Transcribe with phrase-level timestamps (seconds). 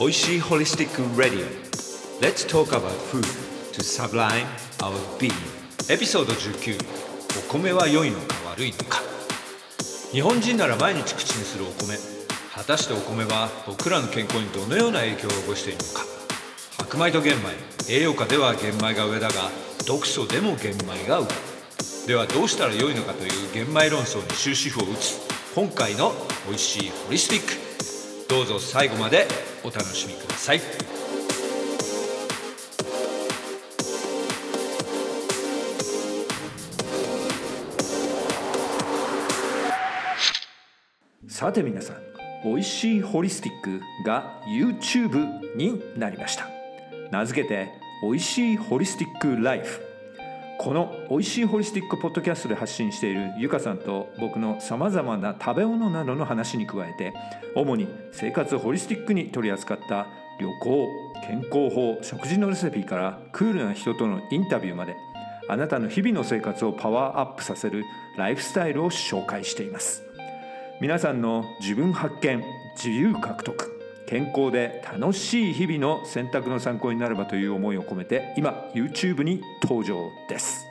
[0.00, 3.24] おいしいホリスティック・ラディオ Let's talk about food
[3.72, 4.46] to sublime
[4.78, 5.32] our being.
[5.92, 6.78] エピソード19
[7.50, 9.00] お米は良いのか悪いのか。
[10.12, 11.98] 日本人なら毎日口にするお米。
[12.54, 16.06] 果たしてお米は僕らの健康にどのような影響を及ぼしているのか。
[16.78, 17.34] 白米と玄
[17.88, 17.92] 米。
[17.92, 19.50] 栄養価では玄米が上だが
[19.84, 21.26] 毒素でも玄米が上。
[22.06, 25.18] ではどうしたら良いのかという玄米論争に終止符を打つ
[25.56, 26.12] 今回の
[26.46, 28.28] 美味しいホリスティック。
[28.28, 29.47] どうぞ最後まで。
[29.68, 30.60] お楽しみください。
[41.28, 41.96] さて皆さん
[42.44, 46.48] 美味しいホリスティックが YouTube になりました。
[47.10, 47.68] 名付けて
[48.02, 49.87] 美味しいホリスティックライフ。
[50.58, 57.14] この美味しいホリスティックポッドキャストで発信しているゆかさんと僕のさまざまな食べ物などの話に加えて
[57.54, 60.08] 主に生活ホリスティックに取り扱った
[60.40, 60.88] 旅行
[61.26, 64.96] 健康法食事のレシピからクールな人とのインタビューまで
[65.48, 67.84] あなたの日々の生活をパワーアップさせる
[68.16, 70.02] ライフスタイルを紹介しています。
[70.80, 72.44] 皆さんの自分発見
[72.76, 73.77] 自由獲得。
[74.08, 80.66] 健康で楽しい日々の選択の参考になればという思いを込めて今 YouTube に登場です。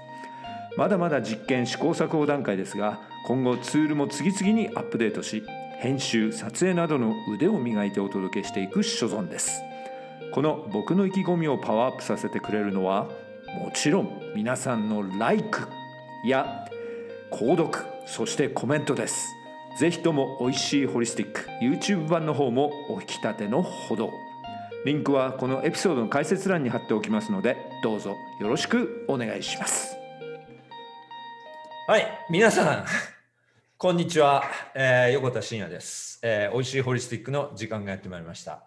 [0.76, 5.44] まだまだ実験試行錯誤段階ですが今後ツールも次々にアップデートし
[5.78, 9.62] 編集撮影などの腕を磨いてお届けしていく所存です。
[10.34, 15.68] この僕の意気込みをパワーアップさせてくれるのはもちろん皆さんの LIKE
[16.26, 16.66] や
[17.32, 19.37] 購読そしてコメントです。
[19.78, 24.10] ぜひとも美味しいホリスティック YouTube 版の方もお引き立てのほど。
[24.86, 29.96] リンクはこのエピソードの解説欄に貼っておきますのでどうぞよろしくお願いします。
[31.88, 32.86] はい皆さん
[33.78, 38.64] こんにちは、えー、横田真也です、えー、美味しいホリスティックの時間がやってまいりました。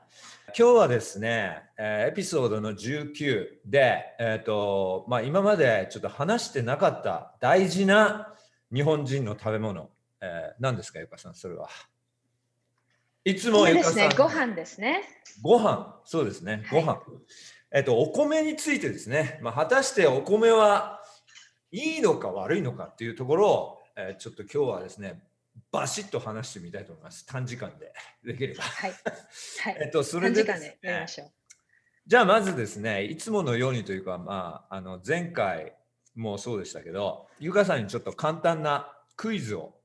[0.57, 8.33] 今日はですね、えーエピソードの19で、えーとまあ、今までちょっと話してなかった大事な
[8.73, 9.91] 日本人の食べ物、
[10.21, 11.69] えー、何ですか、ゆかさん、それは。
[13.25, 15.03] いつもゆかさん、ですね、ご飯ですね。
[15.43, 17.01] ご飯そうですね、ご飯、
[17.71, 21.01] えっと、お米についてですね、まあ、果たしてお米は
[21.71, 25.23] いいのか悪いのかっていうところを、えーちょっと今日はですね、
[25.71, 27.27] バシッと話してみたいと思います。
[27.27, 27.93] 短時間で
[28.25, 28.63] できれば。
[28.63, 28.91] はい。
[28.91, 29.77] はい。
[29.85, 31.31] えっと、それでです短時間でやりねましょう。
[32.07, 35.75] じゃあまずですね、いつものようにというか、まあ、あの前回
[36.15, 39.80] もそうでしたけど、ゆかさんにちょっと簡単なクイズを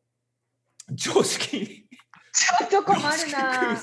[0.92, 1.88] 常識
[2.34, 3.78] ちょっと困るな。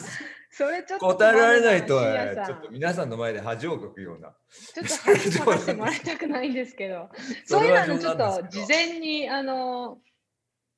[0.54, 4.34] それちょっと答えられないと、困るなえーちょっと皆さんの前で恥をかくような。
[4.74, 7.08] ちょっと恥かかしてもらいたくないんですけど、
[7.46, 9.98] そういうのちょっと事前にあの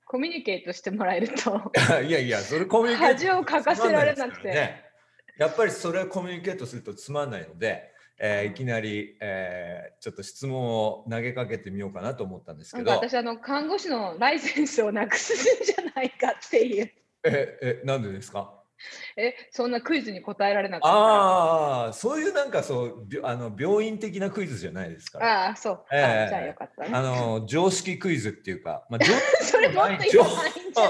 [0.06, 1.72] コミュニケートしてもらえると、
[2.06, 4.84] いやいや、それコミュニケート恥をかかせられなくて。
[5.36, 16.92] やっぱりそれをコミュニケートするとつまんないので、えーいきなり、えーちょっと質問を投げかけてみようかなと思ったんですけど、私あの看護師のライセンスをなくすんじゃないかっていう。
[17.24, 18.52] ええなんでですか？
[19.16, 21.02] え、そんなクイズに答えられなかったら。
[21.04, 25.46] ああ、そういうなんかそうあの病院的なクイズじゃないですから。
[25.46, 25.84] ああ、そう。
[25.90, 26.90] ええあじゃあよかったね。
[26.92, 29.14] あの常識クイズっていうか、まあ、 常
[29.46, 30.22] それもっと言わないんじゃ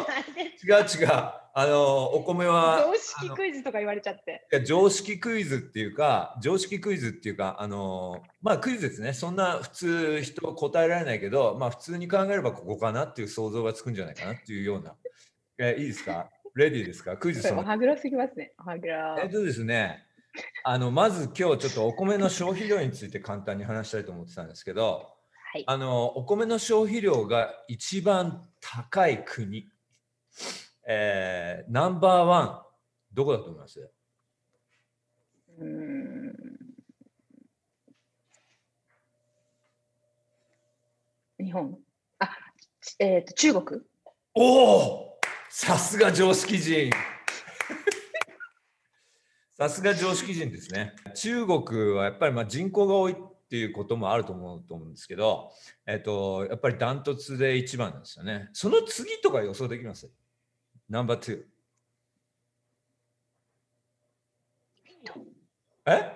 [0.01, 0.59] ないで
[0.89, 1.23] す違う 違う。
[1.57, 4.45] あのお米は常識クイズとか言われちゃって。
[4.53, 14.95] いや常識クイズっていうか常識クイズっていうかあのまあクイズですねそんな普通人答えられないけどまあ普通に考えればここかなっていう想像がつくんじゃないかなっていうような
[15.59, 16.29] えいいですか？
[16.57, 17.17] レディーですか？
[17.17, 17.61] クイズその？
[17.61, 18.53] おはぐらすぎますね。
[18.59, 19.17] おはぐら。
[19.23, 20.05] えっとですね？
[20.65, 25.09] あのまず今日ちょっとお米の消費量について簡単に話したいと思ってたんですけど
[25.53, 25.63] はい。
[25.65, 29.69] あのお米の消費量が一番高い国
[30.87, 32.63] えー、ナンバーワン
[33.13, 33.91] どこだと思います？
[35.59, 36.35] うーん。
[41.45, 41.79] 日本。
[42.19, 42.29] あ、
[42.99, 43.81] えっ、と中国。
[44.35, 45.19] おお
[45.51, 46.91] さすが常識人。
[49.57, 50.95] さすが常識人ですね。
[51.15, 53.17] 中国はやっぱりまあ人口が多いっ
[53.49, 55.53] ていうこともあると思うと思うんですけど、
[55.87, 58.49] えっと、やっぱりダントツで一番なんですよね。
[58.53, 60.11] その次とか予想できます？
[60.89, 61.43] ナンバー2
[65.87, 66.13] え？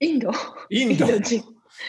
[0.00, 0.30] インド？
[0.70, 1.06] インド。
[1.20, 1.44] 人。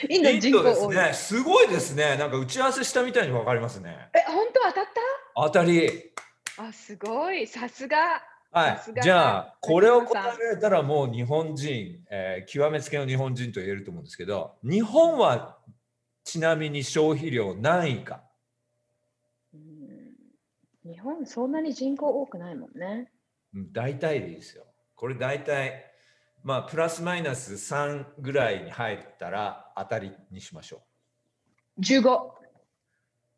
[0.10, 0.64] インド人口。
[0.64, 1.14] ですね。
[1.14, 2.18] すごいですね。
[2.18, 4.10] なんか打ち合わせしたみたいに分かりますね。
[4.16, 4.86] え、本当当たっ
[5.36, 6.12] 当たり。
[6.56, 7.46] たあ、すごい。
[7.46, 8.22] さすが。
[8.50, 15.58] はい、じゃあこれを答松えられたらもう日本人、えー極めつけの日本人と言えると思うんですけど日本は
[16.24, 18.16] ちなみに消費量何位か？
[18.16, 18.27] うん
[20.88, 23.12] 日本そんなに人口多くないもんね。
[23.54, 25.88] うん大体でいいですよこれ大体
[26.48, 30.82] まあ、プラスマイナス3ぐらいに入ったら当たりにしましょ
[31.78, 31.82] う。
[31.82, 32.10] 15。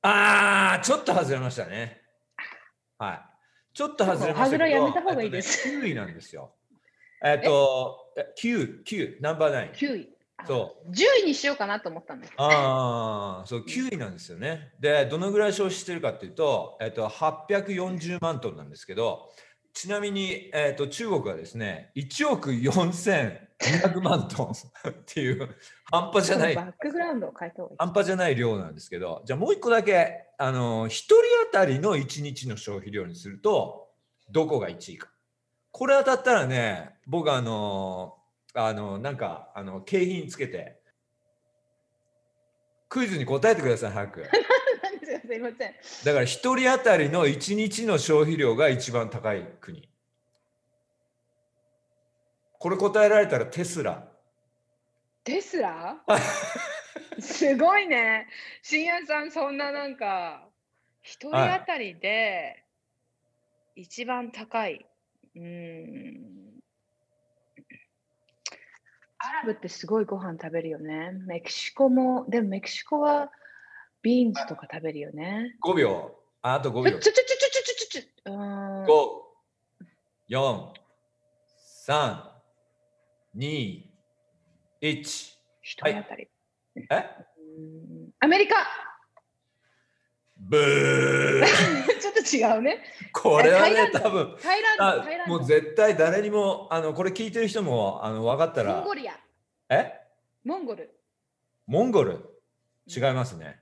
[0.04, 2.02] ああ、ちょっと外れましたね。
[3.00, 3.22] はい。
[3.74, 4.64] ちょっと外れましたけど。
[4.64, 6.54] 外れやめた方がいいですえっとね、9位なんですよ。
[7.24, 9.74] えっと、え9、9、ナンバー9。
[9.74, 10.10] 9位。
[10.48, 12.44] そ10位にしようかなと思ったんですけど。
[12.44, 14.74] ああ、そう、9位なんですよね。
[14.80, 19.30] で、どのぐらい消費してるかっていうと、えっと、840万トンなんですけど、
[19.74, 24.52] ちなみに、えっと、中国はですね、1億4200万トン
[24.90, 25.56] っていう、
[25.86, 27.78] 半端じゃない、バックグラウンドを変えた方がいい。
[27.80, 31.16] 半端じゃない量なんですけど、じゃあもう一個だけ、あの、1人
[31.52, 33.90] 当たりの1日の消費量にすると、
[34.30, 35.10] どこが1位か。
[35.72, 38.19] これ当たったらね、僕あの、
[38.54, 40.80] あの、なんか、あの、景品つけて、
[42.88, 44.26] クイズに答えてください、早く。
[45.28, 45.76] すいません。
[46.06, 49.88] だから1人当たりの1日の消費量が一番高い国。
[52.58, 54.08] これ答えられたらテスラ。
[55.24, 56.04] テスラ？
[57.20, 58.28] すごいね。
[58.64, 60.50] 深夜さん、そんななんか、
[61.04, 62.66] 一人当たりで
[63.76, 64.86] 一番高い。
[65.36, 66.39] うーん。
[69.20, 71.12] アラブってすごいご飯食べるよね。
[71.28, 73.32] メキシコも、でもメキシコは
[74.02, 75.58] ビーンズとか食べるよね。
[75.62, 76.16] 5秒。
[76.42, 77.12] ああと5秒ちょちょ。
[77.12, 78.34] ちょちょちょちょちょちょ。
[78.34, 78.86] うーん。
[78.86, 78.88] 5、
[80.30, 80.74] 4、
[81.88, 82.24] 3、
[83.36, 83.84] 2、
[84.82, 85.02] 1。
[85.02, 86.30] 一人当たり。
[86.78, 88.56] えうーんアメリカ
[90.40, 91.44] ブー
[92.00, 92.82] ちょっと違うね。
[93.12, 94.38] これはね多分。
[95.28, 99.14] もう絶対誰にも、あのこれ聞いてる人もあの分かったらモンゴ、リア。
[99.70, 99.94] え？
[100.44, 100.90] モンゴル。
[101.68, 102.26] モンゴル？
[102.88, 103.60] 違いますね。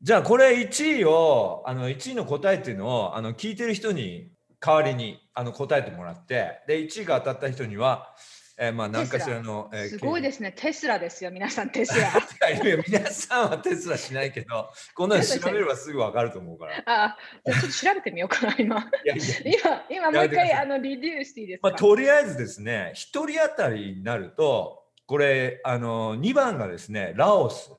[0.00, 4.30] じゃあこれ1位を、あの1位の答えっていうのをあの聞いてる人に
[4.60, 8.14] 代わりにあの答えてもらって、で1位が当たった人には、
[8.58, 10.52] えーまあ何かしらの、えーすごいですね。
[10.56, 12.10] テスラですよ、皆さん、テスラ。
[12.88, 16.78] 皆さんはテスラしないけど、こんなの調べればすぐ分かると思うから。
[16.78, 18.90] いあ、じゃあちょっと調べてみようかな、今。
[19.04, 27.72] やいや今、今もう一回、あの、リデューしていいですか、まあ、とりあえずですね、1人当たりになると、これ、あの2番がですね、ラオス。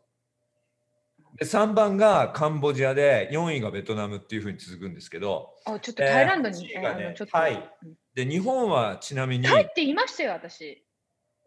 [1.37, 7.53] で3番がカンボジアで、4位がベトナムっていうふうに続くんですけど、あちょっとタイランドえーに、八位がねあのちょっと、タイ
[7.83, 10.83] うんで日本はちなみに、タイって言いましたよ、私。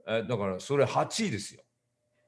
[0.06, 1.62] えだからそれ8位ですよ。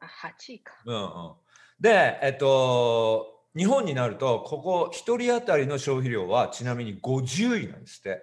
[0.01, 0.73] あ、8位か。
[0.85, 1.35] うんうん、
[1.79, 8.21] で、えっと、日本になると、ここ1人当たりの消費量はちなみに50位なんですって。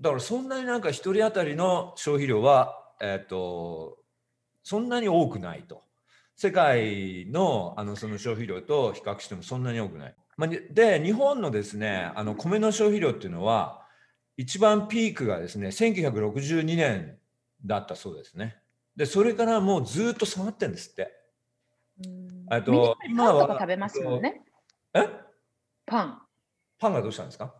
[0.00, 3.98] だからそんなになんか1人当たりの消費量は、えっと、
[4.64, 5.82] そんなに多くないと。
[6.40, 10.14] 世界のあのその消費量と比較してもそんなに多くない。
[10.36, 13.82] まあ、にで、日本のですね、あの米の消費量っていうのは、
[14.36, 17.18] 一番ピークがですね、1962年
[17.66, 18.56] だったそうですね。
[18.94, 21.12] で、それからもうずっと下がってるんですって。
[22.06, 24.42] うんえっと食べますもんね。
[24.94, 25.08] え？
[25.86, 26.22] パン。
[26.78, 27.52] パンがどうしたんですか？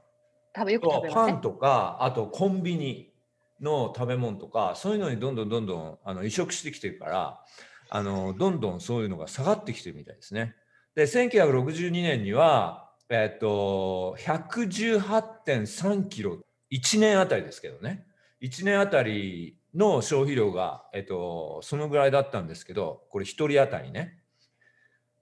[0.54, 1.40] 食べよく食べねパン。
[1.40, 3.12] とか、あとコンビニ
[3.60, 7.44] の食べ物とか、そういうのにどんどんどんどんあの移植してきてるから、
[7.90, 10.54] あのどんどんそういうのが下がってきてるみたいですね。
[10.94, 16.38] で、1962年には、えっと、118.3キロ、
[16.70, 18.06] 1年あたりですけどね、
[18.42, 24.22] 1年あたりの消費量が、えっと、そのぐらいだったんですけど、これ1人当たりね。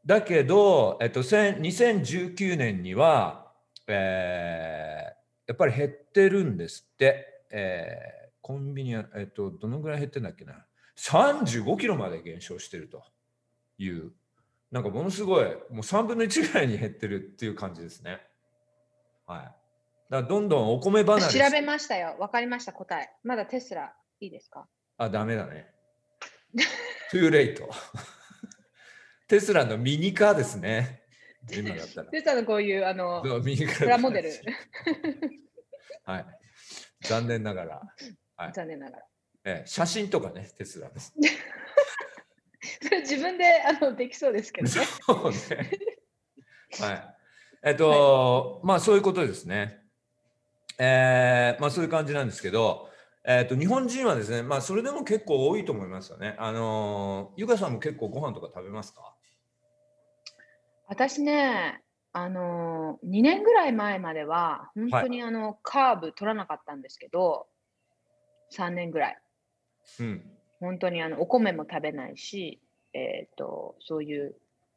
[0.04, 3.52] だけど、えっと、2019年には、
[3.87, 10.64] えーやっぱり減ってるんですって、えーコンビニは、えっと、どのぐらい減ってんだっけな
[10.99, 13.05] 35キロまで減少してると。
[13.79, 14.12] いう。
[14.71, 18.21] なんかものすごいもう3分の1ぐらいに減ってるっていう感じですね。
[19.26, 19.45] はい。
[19.45, 19.57] だか
[20.11, 22.17] らどんどんお米離れし調べましたよ。
[22.19, 23.11] わかりました、答え。
[23.23, 24.67] まだテスラ、いいですか？
[24.99, 25.73] あダメだね。
[27.12, 27.62] too late
[29.29, 31.03] テスラのミニカーですね。
[31.53, 32.11] 今だったら。
[32.11, 34.31] テスラのこういう、あの、ミニカープラモデル。
[36.05, 36.26] はい。
[37.03, 37.83] 残念ながら。
[38.53, 39.07] 残念ながら。
[39.49, 41.15] ええ写真とかね、テスラです。
[42.83, 44.85] そ れ自分であのできそうですけどね。
[45.07, 45.71] そうね。
[46.81, 47.17] はい。
[47.62, 49.83] えっと、まあそういうことですね。
[50.79, 52.91] えーまあそういう感じなんですけど、
[53.25, 56.35] えっと日本人はですね、まあそれでも結構多いと思いますよね。
[56.38, 59.15] あのゆかさんも結構ご飯とか食べますか？
[60.88, 67.49] 私ね、あの2年ぐらい前までは、本当にあの、カーブ取らなかったんですけど、
[68.53, 69.19] 3年ぐらい。
[70.00, 70.31] うん。
[70.61, 72.61] 本当にあのお米も食べないし、
[72.95, 74.35] えー、とそういう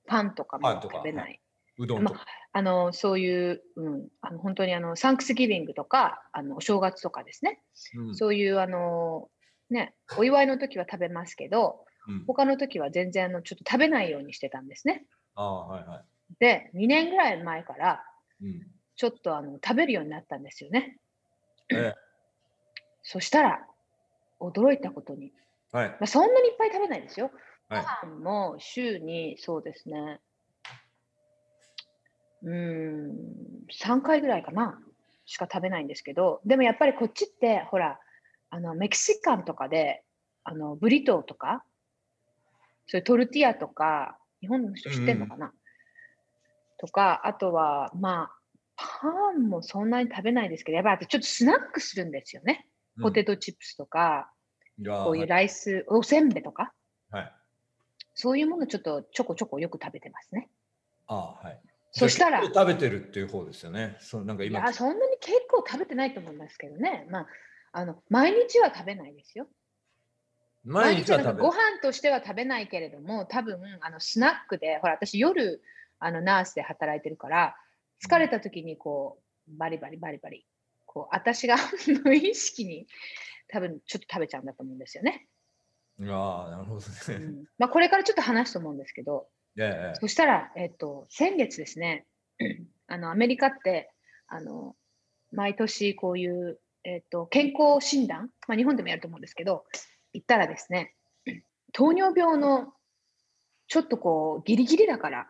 [0.07, 1.39] パンとかも食べない。
[1.77, 2.25] うどんとか。
[2.51, 7.61] あのそういう、うん、あの本当にあのサンクスギビングとかあのお正月とかですね、
[7.95, 9.29] うんそういうあの
[9.69, 15.05] ね、お祝いの時は食べますけど、うん、他の時は全然あのちょっと食べないようにしてたんですね。
[15.35, 16.03] ああ、はいは
[16.39, 18.03] で、2年ぐらい前から
[18.41, 18.45] い。
[18.45, 18.67] うん。
[18.95, 20.97] ちょっとあの食べるようになったんですよね。
[21.71, 21.93] え
[23.03, 23.65] そしたら、
[24.39, 25.33] 驚いたことに、
[25.73, 25.89] えはい。
[25.89, 27.31] まあ、そんなにいっぱい食べないですよ。
[27.67, 27.83] はい。
[28.03, 30.19] ご飯も週にそうですね、
[32.43, 33.11] うーん、
[33.71, 34.79] 3回ぐらいかな、
[35.25, 37.99] しか食べないんですけど、でもやっぱりこっちって、ほら、
[38.49, 40.03] あのメキシカンとかで、
[40.43, 41.63] あのブリトーとか、
[42.87, 45.53] そういうトルティアとか、日本の人知ってんのかな、
[46.77, 48.35] とか、あとは、まあ、
[48.75, 52.67] パンもそんなに食べないですけど、やっぱりちょっとスナックするんですよね。
[53.01, 54.31] ポテトチップスとか、
[54.83, 56.73] トこういうライス、おせんべいとか、
[57.11, 57.31] はい。
[58.15, 60.49] そういうものちょっとちょこちょこよく食べてますね。
[61.07, 61.59] ああ、はい。
[61.91, 63.97] そしたら食べてるっていう方ですよね。
[63.99, 64.59] そうなんか今。
[64.59, 67.07] いや、そんなに結構食べてないと思いますけどね。
[67.09, 67.27] まあ、
[67.71, 69.47] あの毎日は食べないですよ。
[70.63, 71.49] 毎日は食べご。
[71.49, 75.63] 飯としては食べないけれども、多分あのスナックで、ほら、私夜
[75.99, 77.55] あのナースで働いてるから、
[78.05, 80.45] 疲れた時にこう、バリバリバリバリ、
[80.91, 81.55] こう、私が
[82.03, 82.87] 無意識に
[83.47, 85.27] 多分ちょっと食べちゃうんだと思うんですよね。
[86.01, 86.87] ああ、なるほどね。
[87.15, 89.27] うんまあ、これからちょっと話すと思うんですけど、
[89.57, 92.07] ええそしたら、えっと、先月ですね、
[92.87, 93.91] あのアメリカって
[94.27, 94.75] あの
[95.31, 99.65] 毎年こういう、えっと、健康診断、まあ、日本でもやると思うんですけど、
[100.13, 100.95] 行ったらですね、
[101.71, 102.73] 糖尿病の
[103.67, 105.27] ちょっとこうギリギリだから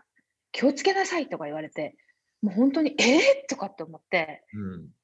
[0.52, 1.96] 気をつけなさいとか言われて、
[2.42, 4.44] もう本当にえー、とかって思って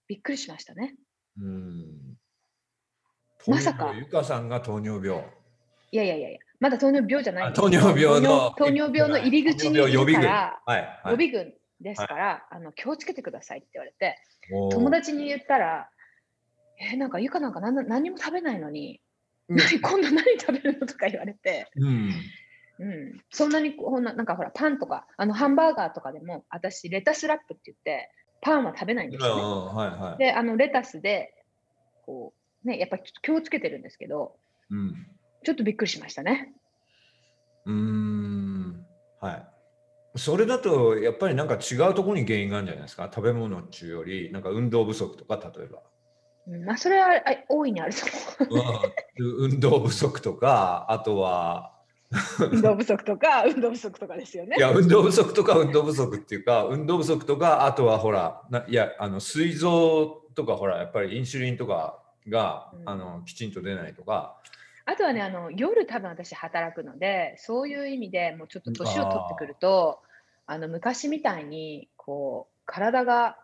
[0.07, 0.95] びっくりしましたね。
[1.39, 1.45] うん。
[1.45, 2.17] うん。
[3.47, 5.23] まさかゆかさんが糖尿病。
[5.91, 10.79] いやいやいやいや、まだ糖尿病じゃない糖尿病の糖尿病の入り口にいるから、はい。
[10.79, 14.17] 予はい備軍ですから、あの気をつけてくださいって言われて、
[14.71, 15.89] 友達に言ったら、
[16.79, 18.99] えなんかゆかなんか何何にも食べないのに、
[19.49, 22.11] うん何 今度何食べるのとか言われて、うん。
[22.77, 28.11] うん、そんなにこんななんかほらパンとかあのハンバーガーとかでも私レタスラップって言って
[28.41, 29.41] パンは食べないんですよね。
[29.75, 30.17] はいはい。
[30.17, 31.33] であのレタスで
[32.05, 34.35] こうねやっぱり気をつけてるんですけど
[34.69, 35.07] うん。
[35.43, 36.53] ちょっとびっくりしましたね。
[37.65, 38.85] うーん。
[39.19, 39.47] はい。
[40.17, 43.11] それだとやっぱりなんか違うところに原因があるんじゃないですか？
[43.13, 45.83] 食べ物中よりなんか運動不足とか例えば。
[46.47, 48.01] うんまあそれはあ大いにあると
[48.45, 48.65] 思う。
[49.19, 51.74] うん運動不足とかあとは
[52.39, 54.55] 運動不足とか運動不足とかですよね。
[54.57, 54.59] い。
[54.59, 62.89] や運動不足とか運動不足っていうか運動不足とかあとはほらないやあの膵臓とかほらやっぱりインスリンとかが、うん。
[62.89, 64.37] あのきちんと出ないとか。
[64.87, 69.99] あとはね、あの夜多分私働くので、そういう意味でもうちょっと年を取ってくると、
[70.45, 73.37] あの昔みたいにこう体が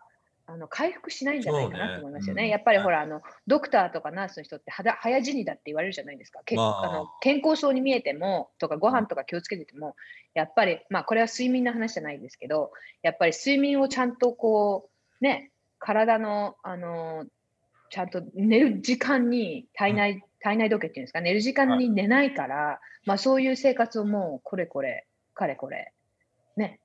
[0.52, 2.42] あの回復しないんじゃないかなと思いますよね。
[2.42, 6.40] ねうんやっぱりほらあのドクターとかナースの人ってはだ早死にだって言われるじゃないですか。
[6.44, 9.96] けまああの健康そうに見えてもとかご飯とか気をつけてても、
[10.34, 12.70] やっぱりまあこれは睡眠の話じゃないですけど、
[13.02, 14.90] やっぱり睡眠をちゃんとこ
[15.20, 17.24] うね体のあの
[17.90, 25.92] ちゃんと寝る時間に体内、体内時計っていうんですか、寝る時間に寝ないから、まあそういう生活をもうこれこれ、かれこれ、
[26.56, 26.78] ね。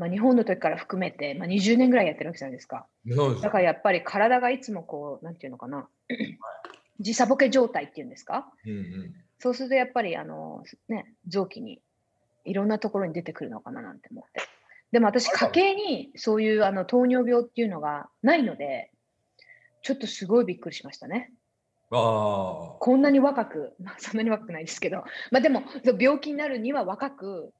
[0.00, 2.86] まあ日本の時から含めて、まあ20年ぐらいやってるわけじゃないですか。
[3.42, 5.86] だからやっぱり体がいつもこう、なんていうのかな、
[7.00, 8.50] 時差ボケ状態っていうんですか？
[8.64, 11.80] うんうんそうするとやっぱりあの、ね、臓器に
[12.44, 14.40] いろんなところに出てくるのかななんて思って。
[14.92, 18.90] でも私、家計にそういうあの糖尿病っていうのがないので、
[19.82, 21.32] ちょっとすごいびっくりしましたね。
[21.90, 25.62] ああこんなに若く、まあ、そんなに若くないですけど、まあ、でも
[25.98, 27.52] 病気になるには若く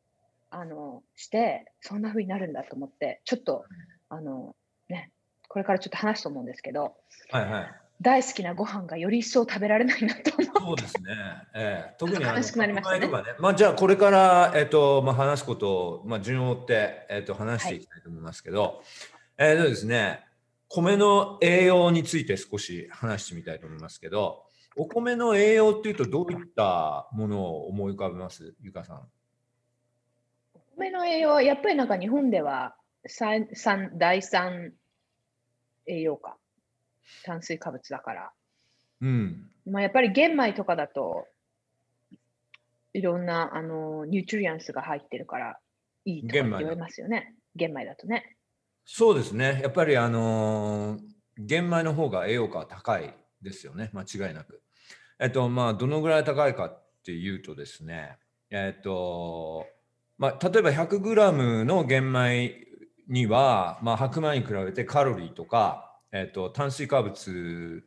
[0.50, 3.64] あのして、そんな風になるんだと思って、ちょっと
[4.08, 4.54] あの、
[4.88, 5.10] ね、
[5.48, 6.94] これからちょっと話すと思うんですけど、
[7.30, 10.58] はいはい大好きなご飯がより一層食べられないなと思う。
[10.58, 11.12] そうですね。
[11.54, 13.12] ええ、特に悲しくなりましたねね。
[13.38, 18.82] まあじゃあこれからえっとまあ話すことをまあ順を追ってえっと話していきたいと思いますけど、
[19.36, 20.24] えっとですね、
[20.68, 24.44] 米の栄養について少し話してみたいと思いますけど、
[24.76, 29.02] お米の栄養っていうとどういったものを思い浮かべます、ゆかさん。
[30.80, 32.74] 米の栄養はやっぱりなんか日本では
[33.06, 34.72] 三三第三
[35.86, 36.36] 栄養価、
[37.24, 38.32] 炭水化物だから、
[39.00, 39.50] うん。
[39.66, 41.26] まあ、やっぱり玄米とかだと
[42.92, 45.58] いろんなあのニュートリアンスが入ってるから
[46.04, 47.34] いいとか玄米だ言われますよね。
[47.54, 48.36] 玄米だとね。
[48.84, 49.60] そうですね。
[49.62, 53.90] やっぱりあのー玄米の方が栄養価は高いですよね。
[53.94, 54.62] 間違いなく。
[55.18, 58.18] えっと、まあ、どのぐらい高いかっていうとですね、
[58.50, 59.66] えっと、
[60.20, 62.54] まあ、例えば 100g の玄米
[63.08, 67.82] には、まあ、白米に比べてカロリーとか、えっと、炭水化物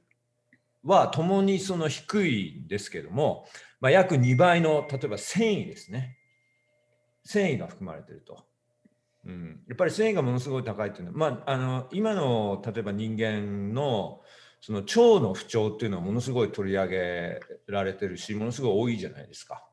[0.84, 3.46] はともにその低いんですけども、
[3.80, 6.18] まあ、約2倍の例えば繊維ですね。
[7.24, 8.44] 繊維が含まれてると、
[9.28, 14.22] うん、やっぱり繊維がものすごい高いっていうのは、まあ、あの今の例えば人間の
[14.60, 19.64] その腸の不調っていうのはものすごい取り上げられてるしものすごい多いじゃないですか。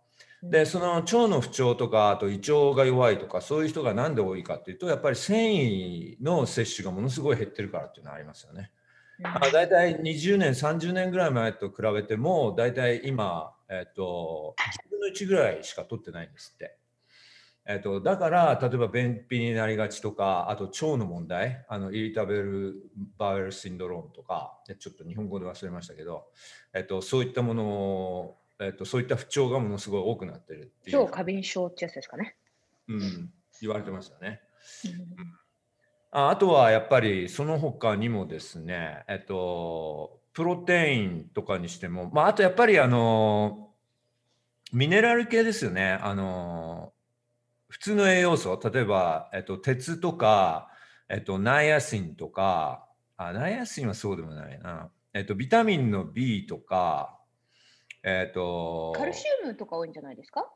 [0.42, 8.70] でその腸の不調とかあと胃腸が弱いとかそういう人が何で多いかっていうとやっぱり繊維の摂取がものすごい減ってるからっていうのはありますよね。
[9.22, 14.54] まあ、大体20年30年ぐらい前と比べても大体今、えっと、
[14.88, 16.76] 10分の1ぐらいしか取ってないんですって。
[17.66, 26.24] えっと、だから例えば便秘になりがちとかあと腸の問題あのイリタベル・バウエルシンドロームとかちょっと日本語で忘れましたけど、
[26.74, 31.00] えっと、そういったものを、えっと、そういった不調がものすごい多くなってるっていう。
[31.00, 32.36] 腸過敏症ってやつですかね。
[32.88, 34.40] うん、言われてましたね。
[34.84, 35.40] うん
[36.12, 43.70] ああとはやっぱりその他にもですね、えっと、プロテインとかにしても、まあ、あとやっぱりあの
[44.72, 45.98] ミネラル系ですよね。
[46.02, 46.92] あの
[47.68, 50.68] 普通の栄養素、例えば、えっと、鉄とか、
[51.08, 54.90] えっと、ナイアシンとか、あ、ナイアシンはそうでもないな。
[55.14, 57.19] えっと、ビタミンの B とか、
[58.02, 60.50] えっと、カルシウムとか多いんじゃないですか？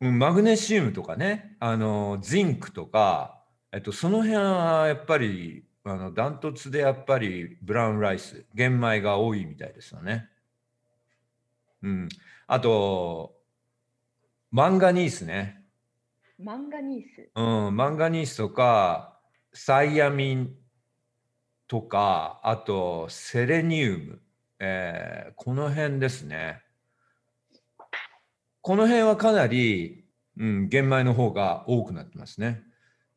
[0.00, 10.28] マグネシウムとかね、あの、ジンクとか、えっと、その辺はやっぱり、あの、ダントツでやっぱりブラウンライス、玄米が多いみたいですよね。
[11.82, 12.08] うん。
[12.46, 13.36] あと、
[14.50, 15.62] マンガニースね。
[16.38, 17.30] マンガニース。
[17.34, 19.18] うん、マンガニースとか、
[19.52, 20.54] サイアミン
[21.68, 24.20] とか、あと、セレニウム。
[24.58, 26.63] えー、この辺ですね。
[28.66, 30.06] この辺はかなり、
[30.38, 32.62] うん、玄米の方が多くなってますね。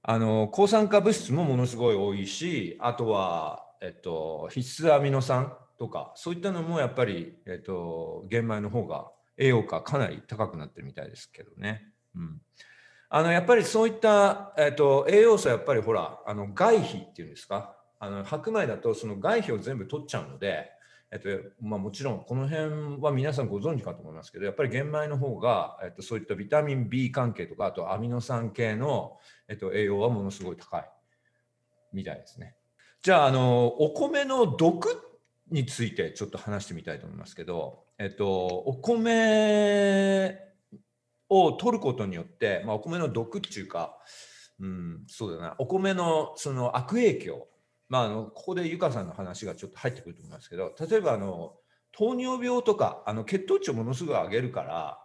[0.04, 11.94] あの、抗酸化物質もものすごい多いし、あとは、えっと、必須アミノ酸とか、そういったのもやっぱり、えっと、玄米の方が栄養価かなり高くなってるみたいですけどね。
[12.14, 12.42] うん。
[13.08, 17.74] あのやっぱりそういった、えーと、栄養素はやっぱりほらあの外皮っていうんですか？
[18.02, 20.72] あの白米だとその外皮を全部取っちゃうので、
[21.12, 21.30] えっと
[21.62, 29.18] まあ、もちろんこの辺は皆さんご存知かと思いますけどやっぱり玄米の方が、えっと、そういったビタミン B 関係とかあとアミノ酸系の、
[29.48, 30.90] えっと、栄養はものすごい高い
[31.94, 32.56] みたいですね。
[33.02, 35.02] じゃああのお米の毒
[35.50, 40.38] についてちょっと話してみたいと思いますけど、えっと、お米
[41.30, 43.98] を取ることによって、まあ、お米の毒っていうか、
[44.60, 47.48] うん、そうだな、お米のその悪影響、
[47.90, 51.54] まあ、あのここでゆかさんの話がちょっと入ってくると思いますけど、例えばあの
[51.92, 55.00] 糖尿病とかあの血糖値をものすごい上げるから、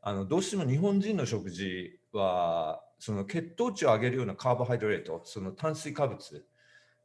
[0.00, 6.46] あのどうしても日本人の食事はその血糖値を上げるようなカーボハイドレート、その炭水化物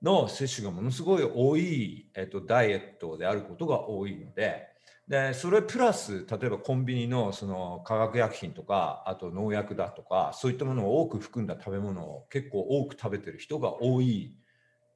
[0.01, 4.67] の摂取がものすごい多い、えっと、ダイエットであることが多いので、
[5.07, 14.35] でそれプラス例えばコンビニのその化学薬品とかあと農薬だとかそういったものを多く含んだ食べ物を結構多く食べてる人が多い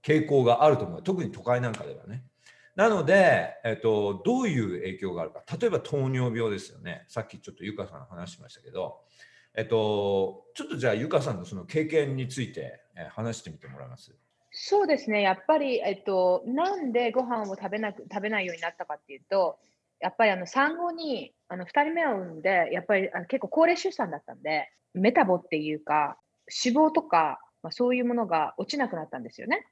[0.04, 2.24] 傾向があると思う特に都会なんかではね。
[2.76, 9.02] なので、えっと、どういう影響があるか例えば糖尿病ですよねさっきちょっとゆかさん話しましたけど、
[9.54, 14.16] えっと、ちょっとじゃあゆかさんのその経験について話してみてもらいます？
[14.52, 19.58] そうですね、やっぱり、えっと、なんでご飯を食べなく食べないようになったかっていうと、
[20.02, 26.18] やっぱりあの産後にあの2人目を産んで、やっぱりあの結構高齢出産だったんで、メタボっていうか、
[26.66, 29.66] 脂肪とか、まあ、そういうものが落ちなくなったんですよね。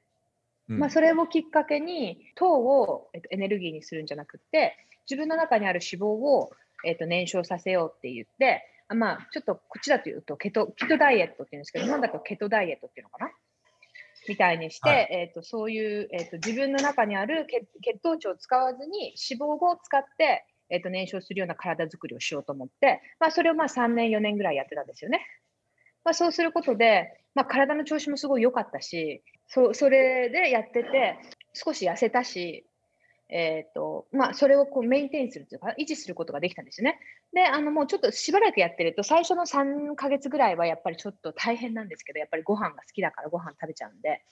[0.70, 4.76] うん、まあ、それをきっかけに、糖を、えっと、エネルギーにするんじゃなくて、
[5.10, 6.50] 自分の中にある脂肪を、
[6.84, 13.30] えっと、燃焼させようって言って、まあ、ちょっとこっちだというとケト、ケトダイエットっていうんですけど、日本だとケトダイエットっていうのかな？
[14.28, 17.46] みたいにして、はい、えーと、そういう、えーと、自分の中にある
[17.82, 25.24] 血糖値を使わずに脂肪を使って、えーと、燃焼するような体づくりをしようと思って、まあ、それをまあ3年、4年ぐらいやってたんですよね。
[26.04, 31.18] まあ、そうすることで、まあ、体の調子もすごい良かったしそ、それでやってて、
[31.52, 32.64] 少し痩せたし、
[33.28, 36.98] えーとまあ、それをこうメインテインするというか、維持することができたんですよね。
[37.32, 44.22] で、あのもうちょっとしばらくやってると、最初の3ヶ月ぐらいはやっぱりちょっと大変なんですけど、やっぱりご飯が好きだからご飯食べちゃうんで。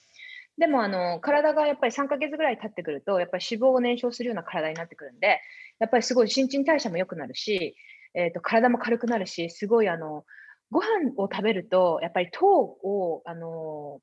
[0.57, 5.41] でもあの体がやっぱり3ヶ月ぐらい経ってくると、やっぱり脂肪を燃焼するような体になってくるんで、
[5.79, 7.75] やっぱりすごい新陳代謝も良くなるし、
[8.13, 10.25] えーと、体も軽くなるし、すごいあの
[10.71, 14.01] ご飯を食べると、やっぱり糖を、あの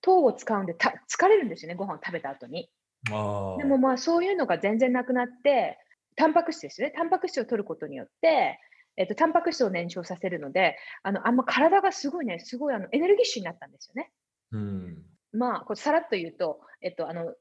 [0.00, 2.68] 糖を使うんでた疲れるんですよね、ご飯を食べた後に。
[3.04, 5.78] でもまあそういうのが全然なくなって、
[6.16, 6.92] タンパク質ですね。
[6.94, 8.58] タンパク質を取ることによって、
[8.96, 14.10] えっと、タンパク質を燃焼させるので、あの、あんま体がすごいね、すごいあのエネルギッシュになったんですよね。
[14.52, 14.98] うん、
[15.32, 17.34] まあ、これさらっと言うと、えっと、あの、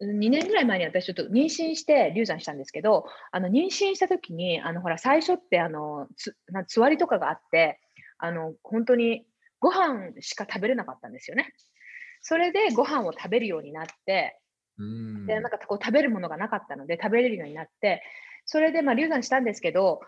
[0.00, 7.80] 2年ぐらい前に私ちょっと妊娠して流産したんですけど、あの妊娠した時に、あのほら最初ってあのつなつわりとかがあって、
[8.18, 9.24] あの本当に
[9.60, 11.52] ご飯しか食べれなかったんですよね。
[12.20, 14.38] それでご飯を食べるようになって、
[14.78, 18.02] うんでなんかこう食べるものがなかったので食べれるようになって、
[18.46, 20.00] それでまあ流産したんですけど、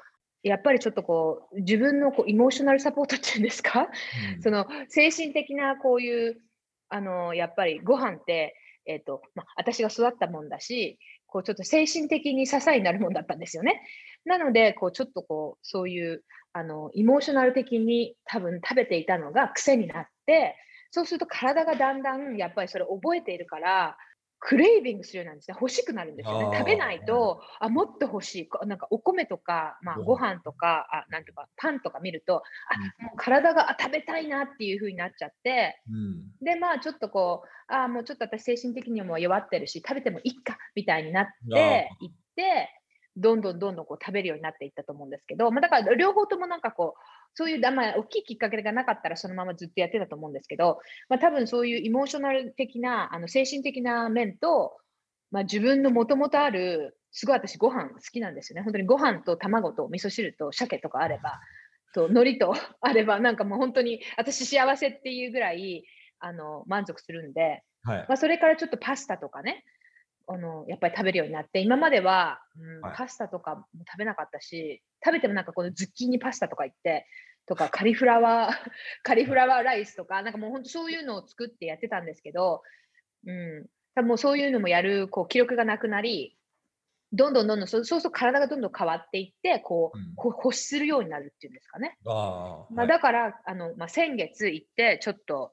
[0.42, 3.88] やっぱりちょっとこう自分のこうイモーショナルサポートっていうんですか、
[4.36, 6.40] うんその精神的なこういう
[6.88, 8.54] あのやっぱりご飯って、
[8.86, 13.82] えっとまあ、私が育ったもんだしこうちょっと精神的に支えになるもんだったんですよね。
[14.24, 20.56] なのでこうちょっとこうそういうあのイモーショナル的に多分食べていたのが癖になって
[20.90, 23.96] そうすると体がだんだんやっぱりそれ覚えているから
[24.42, 25.56] クレイビングするようなんですね。
[25.60, 26.58] 欲しくなるんですよね。
[26.58, 28.48] 食べないとあもっと欲しい。
[28.48, 32.42] こなんかお米とか、まあ、ごご飯飯とかあなんていうかパンとか見ると
[33.00, 33.06] うん。
[33.06, 36.44] もう体があ食べたいなっていう風になっちゃってうん。
[36.44, 42.79] でまあちょっとこうあーもうちょっと私精神的にも弱ってるし食べてもいいかみたいになっあていって
[43.16, 47.00] どんどんどんどんこう食べるようになっていったと思うんですけど、まあ、だから両方ともなんかこう
[47.34, 54.76] そういう、まあ、大きいきっかけがなかったらそのままずっとやってたと思うんですけど、まあ、多分そういうイモーショナル的なあの精神的な面と、
[55.30, 58.62] まあ、自分のもともとあるすごい私ご飯好きなんですよね。
[58.62, 61.40] 本当にご飯と卵と味噌汁と鮭とかあれば
[61.94, 65.84] と海苔と あればなんかもう本当に私幸せっていうぐらい
[66.20, 67.98] あの満足するんで、はい。
[68.08, 69.64] まあ、それからちょっとパスタとかね
[70.26, 72.96] あのやっぱり食べるようになって今までは、うんはい。
[72.96, 77.06] パスタとかも食べなかったし食べてもなんかこのズッキーニパスタとか言って
[77.46, 78.70] とかカリフラワー
[79.02, 82.62] カリフラワーライスとかなんかもう本当そういうのを作ってやってたんですけど、
[83.26, 86.36] うん、多分もうそういうのもやるこう記録がなくなり
[87.12, 90.14] どんどんどんどんそうそうすると体がどんどん変わっていってこう、うん。
[90.14, 91.98] こう欲するようになるっていうんですかね。
[92.06, 95.52] あーまあ、だから、あのまあ、先月行って、ちょっと、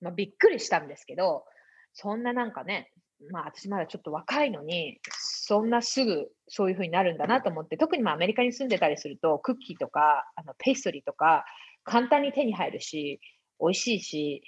[0.00, 1.46] まあ、びっくりしたんですけど、
[1.94, 2.91] そんななんかね、
[3.30, 11.44] まあ、私まだちょっと若いのに、そんなすぐそういうふうになるんだなと思って、特にまあアメリカに住んでたりすると、クッキーとかあのペーストリーとか、
[11.84, 13.20] 簡単に手に入るし、
[13.60, 14.42] 美味しいし、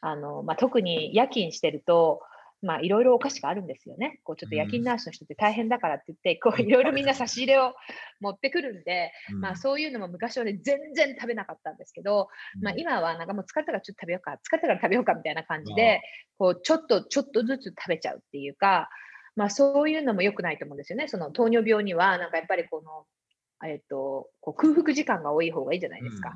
[0.00, 2.20] あのまあ、特に夜勤してると、
[2.60, 4.20] まあ、いろいろお菓子があるんですよね。
[4.24, 7.74] こうちょっと夜勤ナースの人って大変だからって言って、こういろいろみんな差し入れを
[8.20, 12.28] 持ってくるんで、うんまあそういうのも昔はね、全然食べなかったんですけど、
[12.60, 12.80] まあうん。
[12.80, 16.02] 今はなんかもう疲れたからちょっと食べようか、疲れたから食べようかみたいな感じで、
[16.36, 18.88] こうちょっとちょっとずつ食べちゃうっていうか、
[19.36, 21.06] まあそういうのも良くないと思うんですよね。
[21.06, 26.32] その糖尿病にはなんかやっぱりこの、えっと、こう空腹時間が多い方がいいじゃないですか。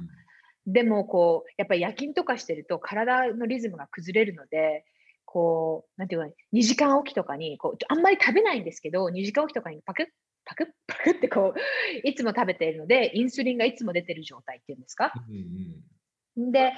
[0.66, 4.84] でもこうやっぱり夜勤とかしてると体のリズムが崩れるので
[5.32, 10.06] こうなんていうかな2時間おきとかにこうあんまり食べないんですけど2時間おきとかにパクッ
[10.44, 15.10] パクッパクッってこういつも食べているのでインスリンがいつも出てる状態っていうんですか？
[15.28, 16.74] うんうんで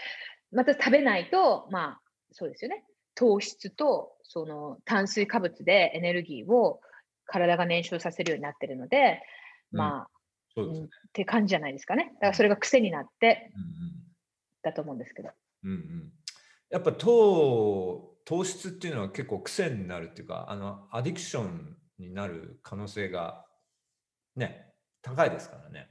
[0.53, 2.85] また食べないとまあそうですよね。
[3.17, 6.81] 糖質とその炭水化物でエネルギーを
[7.27, 9.23] 体が燃焼させるようになってるので、
[9.73, 9.79] うん。
[9.79, 10.09] まあ、
[10.55, 10.81] そうですね。
[10.81, 12.13] うんって感じじゃないですかね。
[12.15, 13.63] だからそれが癖になってうん
[14.63, 15.31] だと思うんですけど。
[15.65, 16.13] うんうんうん。
[16.71, 23.45] やっぱ糖糖質っていうのは結構癖になるっていうかあのアディクションになる可能性が
[24.37, 25.89] ね高いですからね。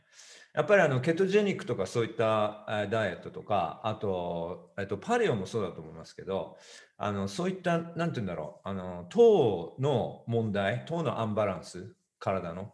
[0.56, 6.58] やっぱりあのケトジェニックとかそういったダイエットとかあと、えっと、パレオもそうだと思いますけど
[6.98, 12.72] あのそういったなんて言うんだろうあの糖の問題糖のアンバランス体の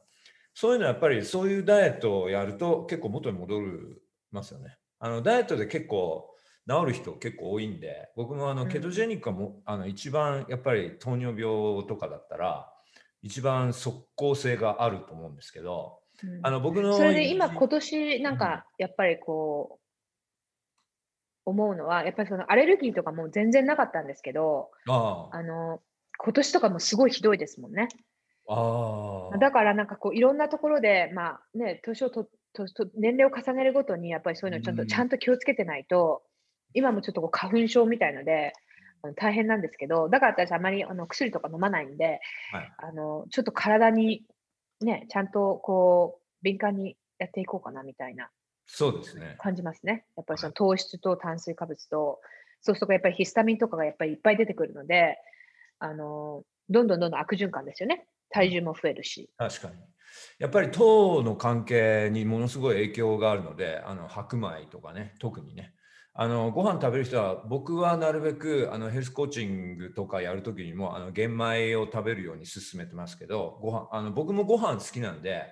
[0.54, 3.68] そういうのはやっぱりそういうダイエットをやると結構元に戻り
[4.32, 4.78] ますよね。
[5.00, 6.29] あのダイエットで結構
[6.70, 8.70] 治る人結構多いんで僕もあのうん。
[8.70, 12.72] ケトジェニックはも、あの一番やっぱり糖尿病とかだったら
[13.24, 16.40] 一番即効性があると思うんですけどうん。
[16.44, 19.80] あの僕のそれで今今年なんかやっぱりこう
[21.46, 25.38] 思うのはやっぱりそのアレルギーとかも全然なかったんですけどああ。
[25.38, 25.82] あの
[26.20, 27.88] 今年とかもすごいひどいですもんね。
[28.48, 29.38] ああ。
[29.38, 34.88] だからなんかこういろんなところでまあね年をととと年齢を重ねるごとにやっぱりそういうのちゃんと、うん。
[34.88, 36.22] ちゃんと気をつけてないと
[36.74, 38.54] 今もちょっとこう花粉症みたいので
[39.16, 42.20] 大変なんですけどだから私あまりあの薬とか飲まないんで
[42.52, 44.24] はいあのちょっと体に
[44.82, 48.30] ねちゃんとこう敏感にやっていこうかなみたいな
[48.72, 50.06] そうですね感じますね。
[50.16, 52.20] やっぱりその糖質と炭水化物と、
[52.62, 55.18] そうするとやっぱりヒスタミンとかがやっぱりいっぱい出てくるので、
[55.80, 58.06] あのどんどんどんどん悪循環ですよね。
[58.30, 59.32] 体重も増えるし。
[59.38, 59.74] 確かに
[60.38, 65.74] やっぱり糖の関係にものすごい影響があるのであの白米とかね特にね
[66.14, 75.44] あのご飯食べる人は僕はなるべくあのヘルスコーチングとかやるときにもあの玄米を食べるように勧めてますけどご飯あの僕もご飯好きなんで、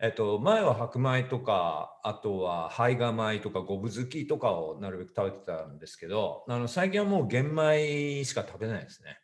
[0.00, 9.18] えっと、前は白米とかあとは胚芽米とか五分好きとかをなるべく食べてたんですけどあの最近はもう玄米しか食べないですね。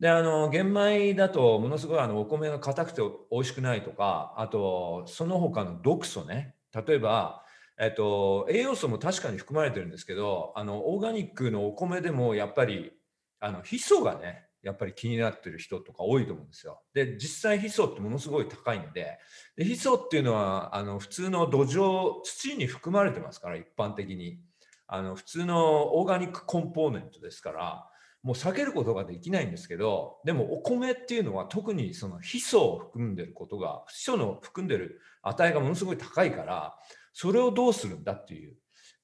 [0.00, 7.42] であの玄米だとものすごいあのお米が硬くて美味しくないとかあとその他の毒素ね例えば、
[7.80, 12.92] えっと、栄養素も確かに含まれてるんですけどあのオーガニックのお米でもやっぱり
[13.38, 16.82] あのヒ素がねやっぱり気になってる人とか多いと思うんですよ。
[16.92, 19.18] で実際ヒ素ってものすごい高いんで
[19.56, 24.40] でヒ素っていうのはあの普通の土壌土に含まれてますから一般的に
[24.88, 27.88] あの普通のオーガニックコンポーネントですから
[28.22, 36.76] もう避けることができないんですけどでもお米っていうのは特にそのヒ素を含んでることがヒ素の含んでる値がものすごい高いから
[37.20, 38.54] それをどうするんだっていう、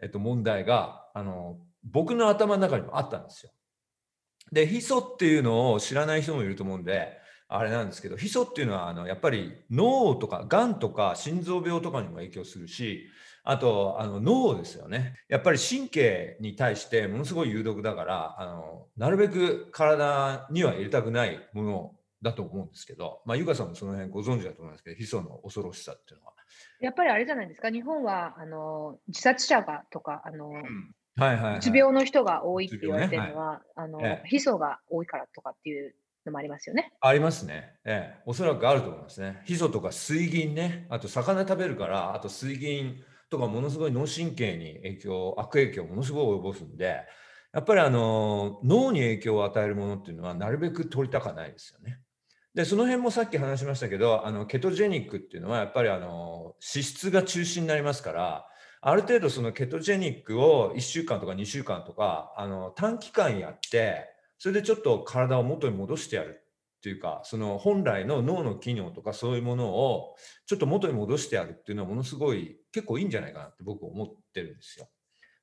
[0.00, 3.50] えっと、問題があの僕の頭の中にもあったんですよ。
[4.52, 13.08] でヒ素っていうのを知らない人もいると思うんであれなんですけどヒ素っていうのはあのやっぱり脳とかがんとか心臓病とかにも影響するし
[13.42, 26.33] あとあの脳ですよねやっぱり神経に対してものすごい有毒だからあのなるべく体には入れたくないものだと思うんですけど、まあ、ゆかさんもその辺ご存知だと思いますけどヒ素の恐ろしさっていうのは。
[26.80, 35.94] やっぱりあれじゃないですか日本はあの自殺者がとかあの、うんはいはいはい、うつ病の人が多いって言われてるのは、ねはい、あの、ええ、ヒ素が多いからとかっていう
[36.26, 36.92] のもありますよね。
[37.00, 37.76] ありますね。
[37.84, 39.40] ええ、おそらくあると思いますね。
[39.44, 42.96] ヒ素とか水銀ね、あと魚食べるから、あと水銀
[43.30, 47.02] とかものすごい脳神経に影響、悪影響をものすごい及ぼすんで、
[47.52, 52.00] やっぱりあの脳に影響を与えるものっていうのはなるべく取りたかないですよね。
[52.54, 58.46] でその辺もさっき話しましたけどあのケトジェニックっていうのはやっぱりあの脂質が中心になりますから
[58.80, 64.06] ある程度そのケトジェニックを1週間とか2週間とかあの短期間やって
[64.38, 70.14] それでちょっと体を元に戻してやるっていうかその本来の脳の機能とかそういうものを
[70.46, 74.86] ちょっと元に戻してやるっていうのはものすごい結構いいんじゃないかなって僕思ってるんですよ。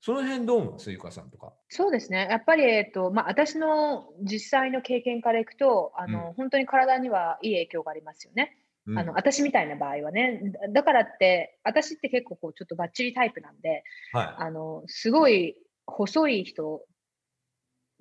[0.02, 1.54] その辺どう思いますゆかさんとか。
[1.70, 2.28] そうですね。
[2.30, 8.58] やっぱり、えっと、まあ、私の実際の経験からいくと、あの、うん、本当に体にはいい影響がありますよね。
[8.88, 10.42] うん、あの私みたいな場合はね。
[10.74, 16.82] だからって私って結構こうちょっとバッチリタイプなんで、はい、あのすごい細い人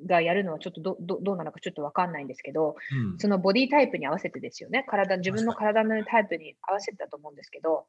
[0.07, 2.77] がやるのはちょっとどどどうなのかちょっと分かんないんですけど、
[3.13, 4.87] うん、そのボディタイプに合わせてですよね。
[4.89, 7.85] 体自分の体のタイプに合わせてたと思うんですけど、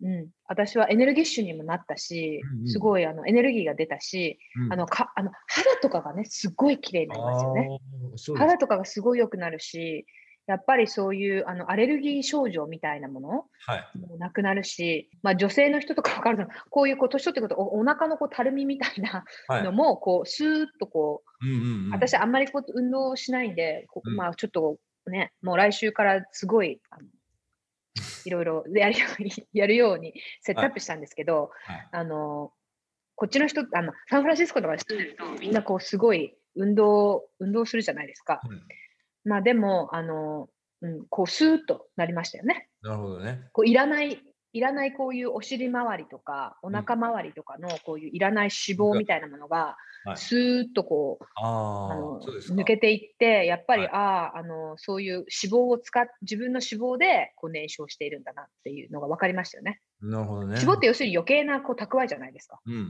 [0.00, 4.36] うん、うん、私はエネルギッシュにもなったし、うんうん、すごいあのエネルギーが出たし、
[4.68, 7.78] あのかあの肌とかがねすごい綺麗になりますよね。
[8.36, 10.06] 肌とかがすごい良くなるし
[10.48, 19.24] やっぱりそういうあのアレルギー症状みたいなもの、はい、もなくなるし、まあ、女性の人とか分かるのこういうこう年取ってくるとおお腹のこうたるみみたいな
[19.62, 27.04] のもこうスーッとこう,、うんうんうん、私あんまりこう運動しないんで、うん、まあ、ちょっとねもう来週からすごいあの
[28.24, 32.52] いろいろやるようにやるようにセットアップしたんですけど、はいはい、あの
[33.14, 38.40] こっちの人あのサンフランシスコとかに住んでるとみんなこうすごい運動運動するじゃないですか。
[38.44, 38.62] うん
[39.24, 40.48] まあでも、あの、
[40.82, 42.68] うん、こうスーッとなりましたよね。
[42.82, 43.42] なるほどね。
[43.52, 44.22] こういらない、
[44.52, 49.76] いらないこういうお尻周りとか、お腹周りとかのこういういらない脂肪みたいなものが、
[50.16, 53.98] スーッとこう、あの抜けていって、やっぱり、はい、あ
[54.34, 59.80] あ、あの、そういう脂肪を使っ、自分の脂肪でこう燃焼しているんだなっていうのが分かりましたよね。
[60.00, 60.56] なるほどね。
[60.56, 62.58] 脂肪って要するに余計なこう蓄えじゃないですか。
[62.66, 62.84] うんうんうん。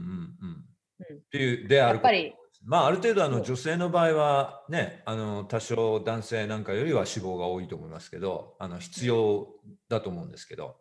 [1.09, 9.47] うん、っていうであるやっぱりまあ、ある程度あの女性の場合はねあの多少男性なんかよりは脂肪が多いと思いますけどあの必要
[9.89, 10.75] だと思うんですけど。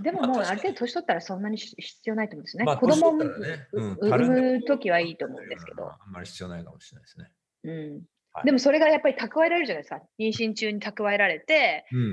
[0.00, 2.64] でももうある程度年取ったらそんなに必要ないと思うんですね。
[2.64, 3.26] まあ、子供を、ね
[3.72, 4.28] うん、産
[4.58, 5.90] む時はいいと思うんですけど。
[5.90, 7.32] あんまり必要ないかもしれないですね。
[7.64, 10.02] うんはい、でもそれがやっぱり蓄えられるじゃないですか。
[10.18, 12.04] 妊娠中に蓄えられて、うん、う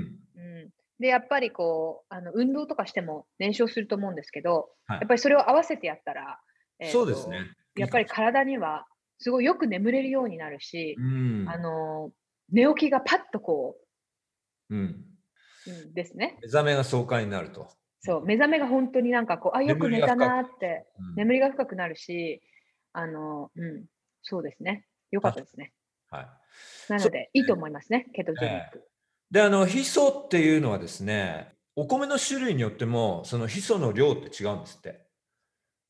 [0.66, 6.38] ん、でやっぱりこうあの運動とかしても燃焼すると思うんですけど、はい、やっぱりそれを合わせてやったら、
[6.80, 7.50] えー、そうですね。
[7.76, 8.86] やっぱり体には
[9.18, 12.10] すごいよく眠れるようになるし、うん、あの
[12.50, 13.76] 寝起きがパッとこ
[14.70, 15.04] う、うん、うん、
[15.94, 16.38] ですね。
[16.42, 17.68] 目覚めが爽快になると。
[18.00, 22.42] そう、目覚めが本当になんかこう、あ、よく寝たなって、眠りが深くなるし、
[22.92, 23.84] あの、うん、
[24.22, 24.86] そうですね。
[25.10, 25.72] よかったですね。
[26.10, 26.26] はい。
[26.88, 28.84] なので、いいと思いますね、ケトジェニック。
[29.30, 35.06] で、あの、ヒ素っていうのはですね、お米の種類によっても、そのヒ素の量って違うんですって。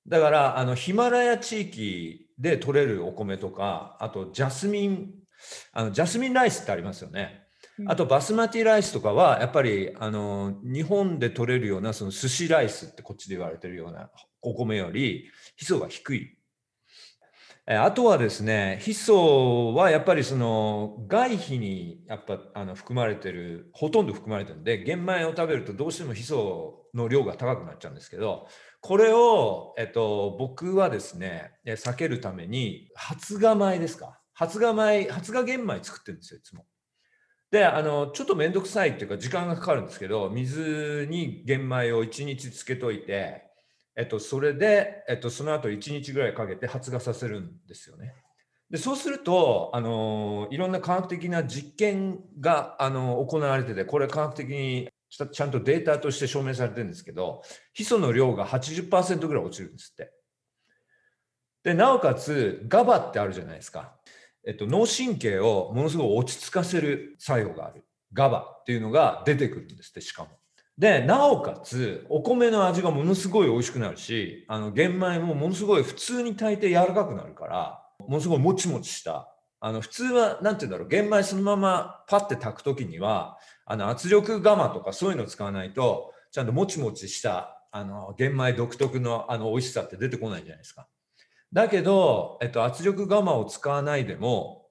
[0.06, 5.14] だから、あの、ヒマラヤ地域で取れるお米とか、あとジャスミン、
[5.72, 7.43] あのジャスミンライスってありますよね。
[7.86, 14.10] あとバスマティライスとかはやっぱりあの日本で取れるようなその寿司ライスってこっちで言われてるような
[14.42, 16.38] お米よりヒ素が低い。
[17.66, 28.48] あとはですね、ヒ素はやっぱりその外皮にやっぱあの含まれてる、ほとんど含まれてるんで、玄米を食べるとどうしてもヒ素の量が高くなっちゃうんですけど、
[28.82, 34.20] これを、えっと、僕はですね、避けるために、発芽米ですか？
[34.34, 36.66] 発芽米、発芽玄米作ってるんですよ、いつも。
[37.54, 43.44] で、あの、ちょっとめんどくさいっていうか、時間がかかるんですけど、水に玄米を1日つけといて、
[43.94, 48.12] えっと、それで、えっと、その後1日ぐらいかけて発芽させるんですよね。
[48.70, 60.10] でそうすると、あのいろんな科学的な実験が、あの行われてて、これ科学的にちゃんとデータとして証明されてるんですけど、ヒ素の量が80%ぐらい落ちるんですって。
[61.62, 63.94] で、なおかつ、ガバってあるじゃないですか。
[64.46, 67.84] えっと、脳神経をものすごい落ち着かせる作用がある。
[68.12, 70.30] ガバっていうのが出てくるんですって、しかも。
[70.78, 79.30] で、なおかつ、お米の味がものすごい美味しくなるし、あの、玄米もものすごい普通に炊いて柔らかくなるから、ものすごいもちもちした。
[79.60, 90.88] あの、普通は、なんて言うんだろう、玄米そのままパッて炊くときには、あの、圧力釜とかそういうのを使わないと、ちゃんともちもちした、あの、玄米独特のあの美味しさって出てこないじゃないですか。
[91.54, 94.66] だけど、えっと、圧力釜を使わないでも、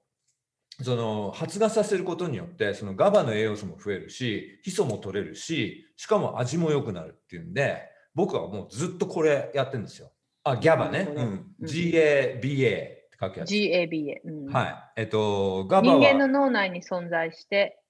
[0.82, 10.10] その発芽させることによってそのガバの栄養素も増えるしヒ素も取れるししかも味も良くなるっていうんで僕はもうずっとこれやってるんですよ。
[10.42, 13.50] あギャバね、うん、GABA って書くやつ。
[13.50, 14.74] GABA、うん、はい。
[14.96, 17.80] えっとガバは人間の脳内に存在して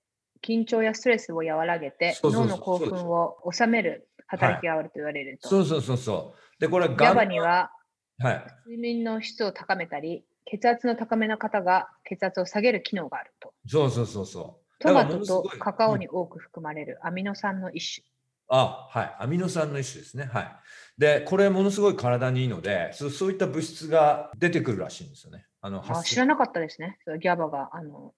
[0.47, 5.49] 緊張やストレスを和らげて脳の興奮を収める働きがあると言われると。
[5.49, 6.61] そうそうそうそう。
[6.61, 7.71] でこれガバには
[8.19, 13.53] はい、睡眠の質を高めたり、血圧の高めの方が血圧を下げる機能があると。
[13.67, 14.83] そうそうそうそう。
[14.83, 18.07] トマトとカカオに多く含まれるアミノ酸の一種。
[18.49, 19.17] あ、はい。
[19.19, 20.29] アミノ酸の一種ですね。
[20.33, 20.57] はい。
[20.99, 25.47] で、これものすごい体にいいので、そそういった物質が出てくるらしいんですよね。
[25.61, 26.99] あのあ知らなかったですね。
[27.21, 28.13] ギャバがあの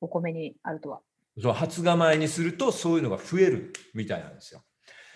[0.00, 1.00] お米にあるとは。
[1.40, 4.64] そう発芽前にするとそういうのが増えるみたいなんですよ。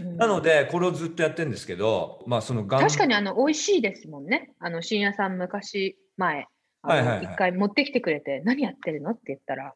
[0.02, 4.52] なので、これをずっとやってるんですけど、まあ、その確かにあの美味しいですもんね。
[4.58, 6.46] あの深夜さん、昔前、
[6.82, 9.74] はいはい、一回持ってきてくれて、何やってるのって言ったら。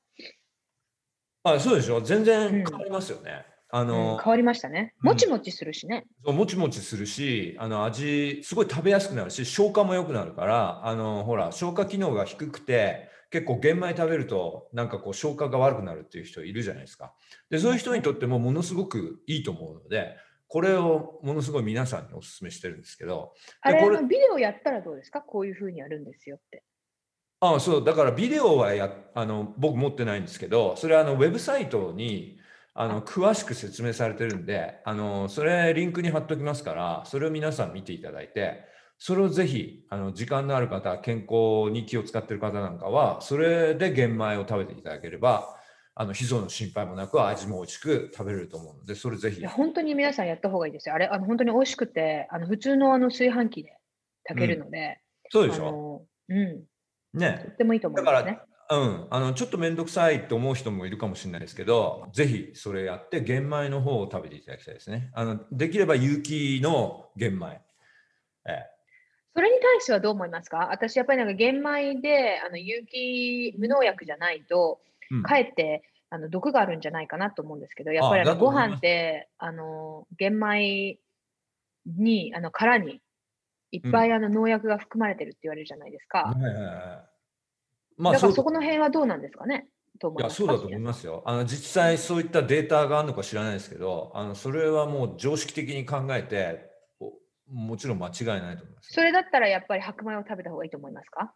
[1.44, 3.46] あそうでしょ、全然変わりますよね。
[3.72, 4.94] うん、あの、うん、変わりましたね。
[5.00, 6.04] もちもちするしね。
[6.24, 17.12] そうもちもちするし、あの味、すごい食べやすくなるし、消化も良くなるから、あのほら、消化機能が低くて、結構玄米食べるとなんかこう消化が悪くなるっていう人いるじゃないですか。
[17.50, 20.16] でそういう人にとってもものすごくいいと思うので
[20.48, 25.20] これをものすごい皆さんにお勧めしてるんですけどあれこれビデオやったらどうですか？
[25.20, 26.62] こういうふうにやるんですよって。
[27.40, 32.38] ああそうだからビデオはやあの僕持ってないんですけどそれはあのウェブサイトに
[32.72, 38.64] あの詳しく説明されてるんであのそれリンクに貼っておきますからそれを皆さん見ていただいて
[38.98, 45.56] それをぜひあの時間のある方健康に気を使ってる方なんかはそれで玄米を食べていただければ
[45.98, 49.44] あの、脾臓の心配もなく味も美味しく食べれると思うので、それぜひ。
[49.46, 50.94] 本当に皆さんやった方がいいですよ。
[50.94, 53.78] あれ、あの本当に美味しくて、あの普通のあの炊飯器で
[54.24, 55.00] 炊けるので。
[55.24, 56.64] うん、そうでしょうん。
[57.14, 57.40] ね。
[57.46, 58.38] とってもいいと思いますね。
[58.68, 65.10] うん、あのちょっと面倒くさいと思う人もいるかもしれないですけど、ぜひそれやって玄米の方を食べていただきたいですね。
[65.14, 67.60] あのできれば有機の玄米。
[68.48, 68.64] え
[69.36, 70.68] それに対してはどう思いますか？
[70.70, 74.80] 私やっぱりなんか玄米であの有機無農薬じゃないと、
[75.22, 80.98] かえってあの毒があるんじゃないかなと思うんですけど、やっぱりあのご飯って、あの玄米
[81.84, 83.02] に、あの殻に
[83.72, 86.34] いっぱいあの農薬が含まれてるって言われるじゃないですか。
[87.98, 89.68] まあ、だからそこの辺はどうなんですかね？
[90.18, 91.22] いやそうだと思いますよ。
[91.24, 96.75] あの実際そういったデータがあるのか知らないですけど、あのそれはもう常識的に考えて、
[97.50, 98.92] もちろん間違いないと思います。
[98.92, 101.32] それだったらやっぱり白米を食べた方がいいと思いますか？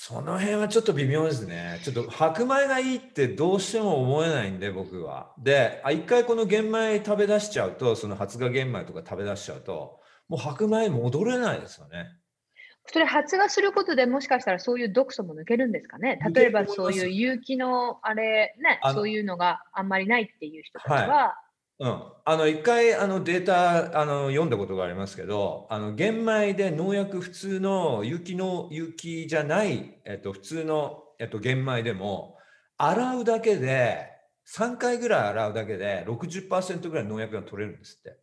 [0.00, 1.80] その辺はちょっと微妙ですね。
[1.82, 5.32] ちょっと白米がいいってどうしても思えないんで、僕は。
[5.38, 9.98] で、一回この玄米食べ出しちゃうと、その発芽玄米とか食べ出しちゃうと、
[10.28, 12.06] もう白米戻れないですよね。
[12.86, 16.18] それ発芽することでもしかしたらそういう毒素も抜けるんですかね？
[16.32, 21.34] 例えばそういう有機のあれね、そういうのがあんまりないっていう人たちは、は
[21.80, 32.36] うん、あの一回あのデータあの読んだことがありますけどあの玄米で農薬普通の有機の有機じゃない、えっと、普通の、えっと、玄米でも
[32.76, 34.10] 洗うだけで
[34.52, 38.18] 3回ぐらい洗うだけで60%ぐらい農薬が取れるんですって。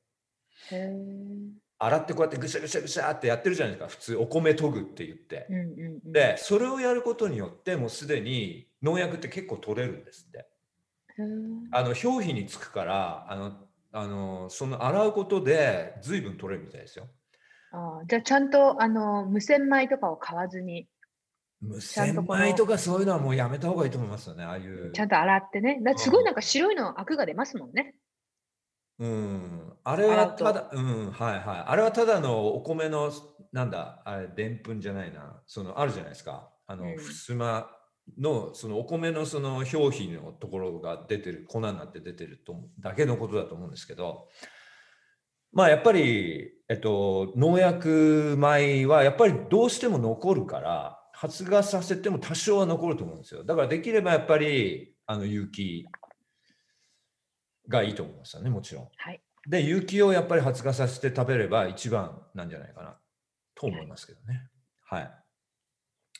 [1.78, 3.90] 洗ってこうやってぐしゃぐしゃぐしゃってやってるじゃないですか。
[3.90, 10.48] 普通お米研ぐって言って、うんうんうん、でそれをやることによってもうすでに農薬って結構取れるんですって
[11.72, 13.54] あの表皮につくからあの
[13.92, 17.08] あのその洗うことで随分取れるみたいですよ。
[17.72, 20.88] あじゃあちゃんとあの無洗米とかを買わずに。
[21.62, 24.92] 無洗米とかそういうのはもうやめた方がいいと思いますよね、ああいう。
[24.92, 25.80] ちゃんと洗ってね。
[25.82, 27.96] だすごいなんか白いのアクが出ますもんね。
[29.00, 31.64] うん、あれはただ、うん、はいはい。
[31.68, 33.12] あれはただのお米の、
[33.52, 36.50] なんだ、あれ、でんぷんじゃないな、その、あるじゃないですか。
[36.68, 37.70] あの、うんふすま
[38.20, 44.28] のそのお米のその表皮のところが出てる粉になって出てるとだけのことだと思うんですけど
[45.52, 55.86] まあやっぱり、えっと、農薬米はやっぱりどうしても残るから発芽させても多少は残ると思うんですよだからできればやっぱりあの有機
[57.68, 58.88] がいいと思いますよねもちろん。
[58.98, 59.22] はい。
[59.48, 62.98] で有機をやっぱり発芽させて食べれば一番なんじゃないかな
[63.54, 64.50] と思いますけどね。
[64.84, 65.25] はい。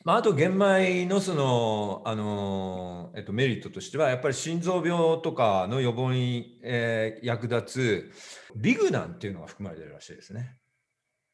[0.04, 8.12] まあ、あと玄米のその、あのえっと、メリットとしてはやっぱり心臓病とかの予防に、えー役立つ
[8.56, 10.58] リグナンっていうのが含まれてるらしいですね。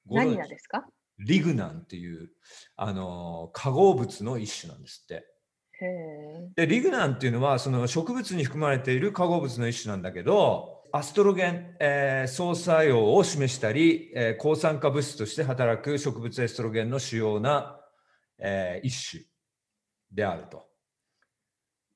[0.06, 0.86] 何がですか？
[1.20, 2.30] リグナンっていう、
[2.78, 5.26] あの化合物の一種なんですって。
[6.56, 17.81] でリグナンっていうのはその植物に含まれている化合物の一種なんだけどアストロゲン、えー相作用を示したり、えー抗酸化物質として働く植物エストロゲンの主要な、
[18.42, 19.24] えー一種
[20.12, 20.68] であると。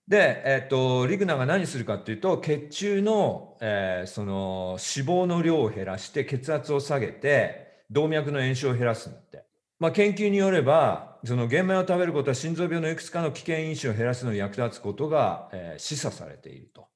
[0.08, 9.44] で、えっとリグナが何するかっていうと血中の,、えーその脂肪の量を減らして血圧を下げて動脈の炎症を減らすんだって。
[9.80, 16.88] まあ、研究によればその玄米を食べることは心臓病のいくつかの危険因子を減らすのに役立つことが、えー示唆されていると。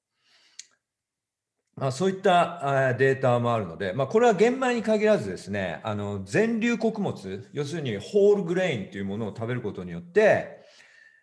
[1.79, 10.59] まあ、そういったデータもあるので、まあ、これは玄米に限らずですねあの全粒穀物要するにホールグレインというものを食べることによって、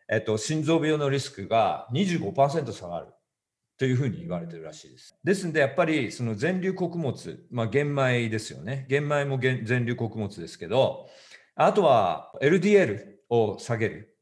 [0.08, 3.08] えっと、心臓病のリスクが25%下がる
[3.78, 5.18] というふうに言われてるらしいです。
[5.22, 8.86] ですのでやっぱりその全粒穀物、まあ、玄米ですよね。
[8.88, 11.06] 玄米も玄全粒穀物ですけど
[11.54, 14.16] あとは LDL を下げる、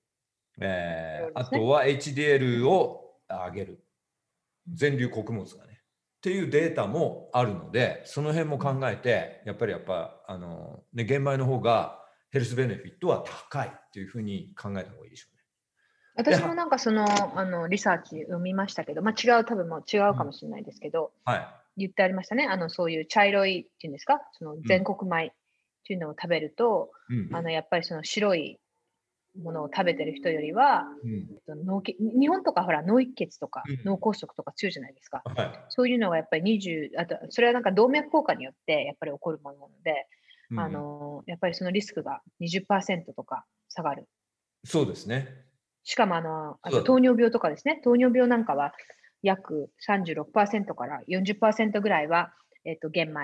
[0.60, 3.80] えーあとは HDL を上げる。
[4.72, 5.73] 全粒穀物がね
[6.24, 12.00] っていうデータもあるのでその辺も考えてやっぱりやっぱあの、ね、玄米の方が
[12.30, 15.42] ヘルスベネフィットは高いっていうふうに考えた方がいいでしょうね。
[16.32, 17.04] 私もなんかその
[17.38, 21.46] あのリサーチ読みましたけど、まあ、違う、多分もう違うかもしれないですけど、はい。
[21.76, 22.46] 言ってありましたね。
[22.46, 25.30] あのそういう茶色いっていうんですか、その全国米っ
[25.86, 28.58] ていうのを食べると、うんあのやっぱりその白い
[29.42, 30.84] ものを食べてる人よりは、
[31.48, 31.64] うん。
[31.66, 33.80] 脳血日本とかほら脳一血とかうん。
[33.84, 35.22] 脳梗塞とか強いじゃないですか。
[35.24, 35.64] はい。
[35.70, 40.06] そういうのがやっぱり20、あとそれはなんか動脈硬化によってやっぱり起こるものなので、
[40.50, 40.60] うん。
[40.60, 44.06] あのやっぱりそのリスクが20%とか下がる。
[44.64, 45.28] そうですね。
[45.82, 48.72] しかもあのあと糖尿病とかですね、糖尿病なんかは
[49.22, 52.32] 約36%から40%ぐらいは、
[52.64, 53.14] えっと玄米、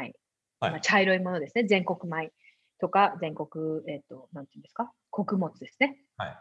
[0.60, 0.70] はい。
[0.72, 2.32] まあ、茶色いものですね、全国米
[2.80, 3.48] とか全国、
[3.88, 6.36] えっとなんていうんですか、穀物ですね、はい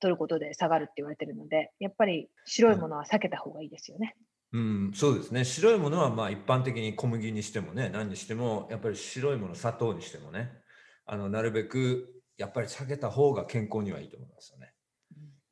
[0.00, 4.14] 取ることで下がるって言われてるので、やっぱり白いものは避けた方がいいですよね。
[4.52, 5.44] うん、そうですね。
[5.44, 10.52] 白いものはまあ一般的に小麦にしてもね、何にしても、やっぱり白いもの、砂糖にしてもね、
[11.04, 14.72] あのなるべくやっぱり避けた方が健康にはいいと思いますよね。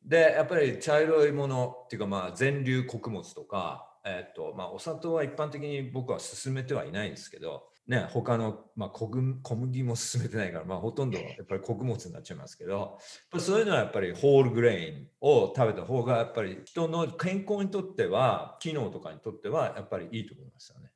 [0.02, 12.98] で、やっぱり茶色いものっていうか、まあ全粒穀物とか、えっと、まあお砂糖は一般的に僕は勧めてはいないんですけど、ね、他の、まあ、小麦小麦も勧めてないから、まあ、ほとんどやっぱり穀物になっちゃいますけど、
[13.38, 20.90] そういうのはやっぱりホールグレインを食べた方がやっぱり人の健康にとっては機能とかにとってはやっぱりいいと思いますよね。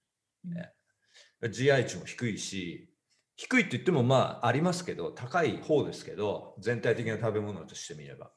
[0.46, 0.52] うん
[1.48, 2.90] GI 値も低いし
[3.36, 8.30] 低いって言ってもまあありますけど高い方ですけど全体的な食べ物としてみれば。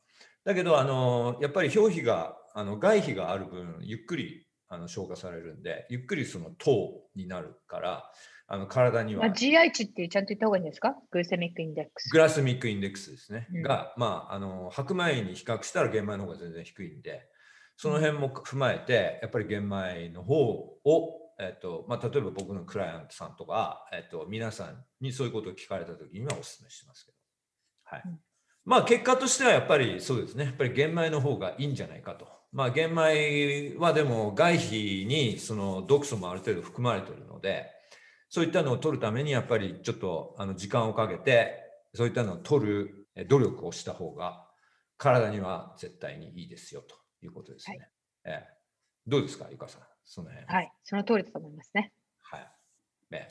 [0.45, 8.11] だけどあのやっぱり表皮があの外皮がある分ゆっくりあの消化されるんでゆっくりその糖になるから
[8.53, 9.25] あの体には。
[9.25, 10.95] まあ、GI 値ってちゃんと言った方がいいんですか？
[11.09, 12.09] グルセミックインデックス。
[12.11, 13.61] グラスミックインデックスですね、うん。
[13.63, 17.27] が、まあ、あの白米に比較したら玄米の方が全然低いんで
[17.77, 20.77] その辺も踏まえてやっぱり玄米の方を、
[21.39, 27.17] えっとまあ、例えば僕のクライアントさんとか、えっと、皆さんにそういうことを聞かれた時にはお勧めしてますけど、
[27.85, 28.01] はい。
[28.05, 28.19] うん。
[28.65, 30.45] まあ、結果としてはやっぱりそうですね。
[30.45, 32.27] やっぱり玄米の方がいいんじゃないかと。
[32.51, 37.65] まあ、玄米はでも外皮にその毒素もある程度含まれているので
[38.33, 44.47] そういったのを取るためにやっぱりちょっとあの時間をかけてそういったのを取るえ努力をした方が
[44.97, 47.77] 体には絶対にいいですよということですね。
[47.77, 47.89] はい
[48.25, 48.53] ええ
[49.05, 50.47] どうですか、ゆかさん、その辺。
[50.47, 50.61] は？
[50.61, 51.93] い、その通りだと思いますね。
[52.21, 52.51] はい。
[53.11, 53.27] ね、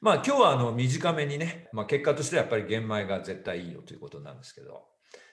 [0.00, 4.86] まあ今日はあの短めにね、まあ、結果としてはやっぱり玄米が絶対いいよということなんですけど、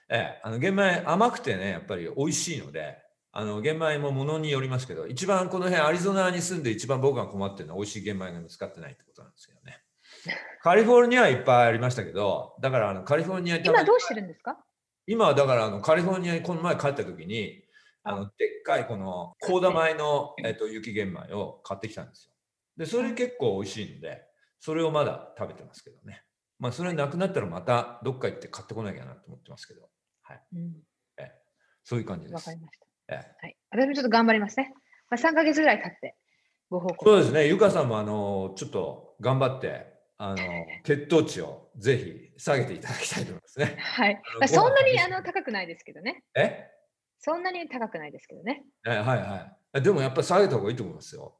[0.08, 2.96] ええ、あの玄米甘くてね、やっぱり美味しいので、
[3.34, 9.82] あの玄米もものによりますけど、一番この辺アリゾナに住んで一番僕が困ってるのは美味しい玄米が見つかってないってことなんですけどね。
[10.62, 14.62] カリフォルニアはいっぱいありましたけど、だからあのカリフォルニアに今どうしてるんですか？
[15.06, 17.64] 今はだからあのカリフォルニアにこの前帰った時に
[18.04, 22.32] あのでっかいこのコーダ米の、えっと、雪玄米を買ってきたんですよ。
[22.76, 24.24] でそれ結構美味しいので
[24.60, 26.22] それをまだ食べてますけどね。
[26.58, 29.90] まあそれなくなったらまたどっか行って買ってこなきゃなと思ってますけど、
[30.52, 30.84] うん、
[31.82, 32.52] そういう感じですわか。
[32.52, 32.91] りました。
[33.12, 33.56] ええはい。
[33.70, 34.72] 私もちょっと頑張りますね。
[35.10, 36.16] まあ、3ヶ月ぐらい経って、
[36.70, 37.10] ご報告。
[37.10, 39.86] そうですね、ゆかさんもあのちょっと頑張って、
[40.18, 40.36] あの
[40.84, 43.76] 血糖値をぜひ下げていただきたいと思いますね。
[43.78, 44.14] はい。
[44.40, 46.24] まあ、そんなにあの高くないですけどね。
[46.34, 46.70] え？
[47.18, 48.64] そんなに高くないですけどね。
[48.86, 49.82] えはいはい。
[49.82, 51.38] でもやっぱり下げた方がいいと思いますよ。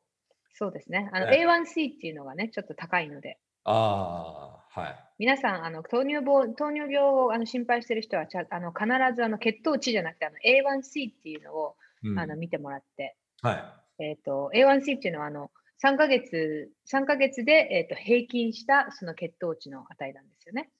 [0.55, 1.11] そうですね。
[1.13, 5.05] あのはい A1C っていうのがね、ちょっと高いので、ああ、はい。
[5.19, 15.53] 皆さん、あの糖尿病糖尿病をあの心配している人はちゃあの必ずあの血糖値じゃなくてあの A1C っていうのを、うんあの見てもらって、はえー、と A1C っていうのはあの
[15.85, 20.71] 3ヶ月 ,3 ヶ月で、えー、と平均したその血糖値の値なんですよね。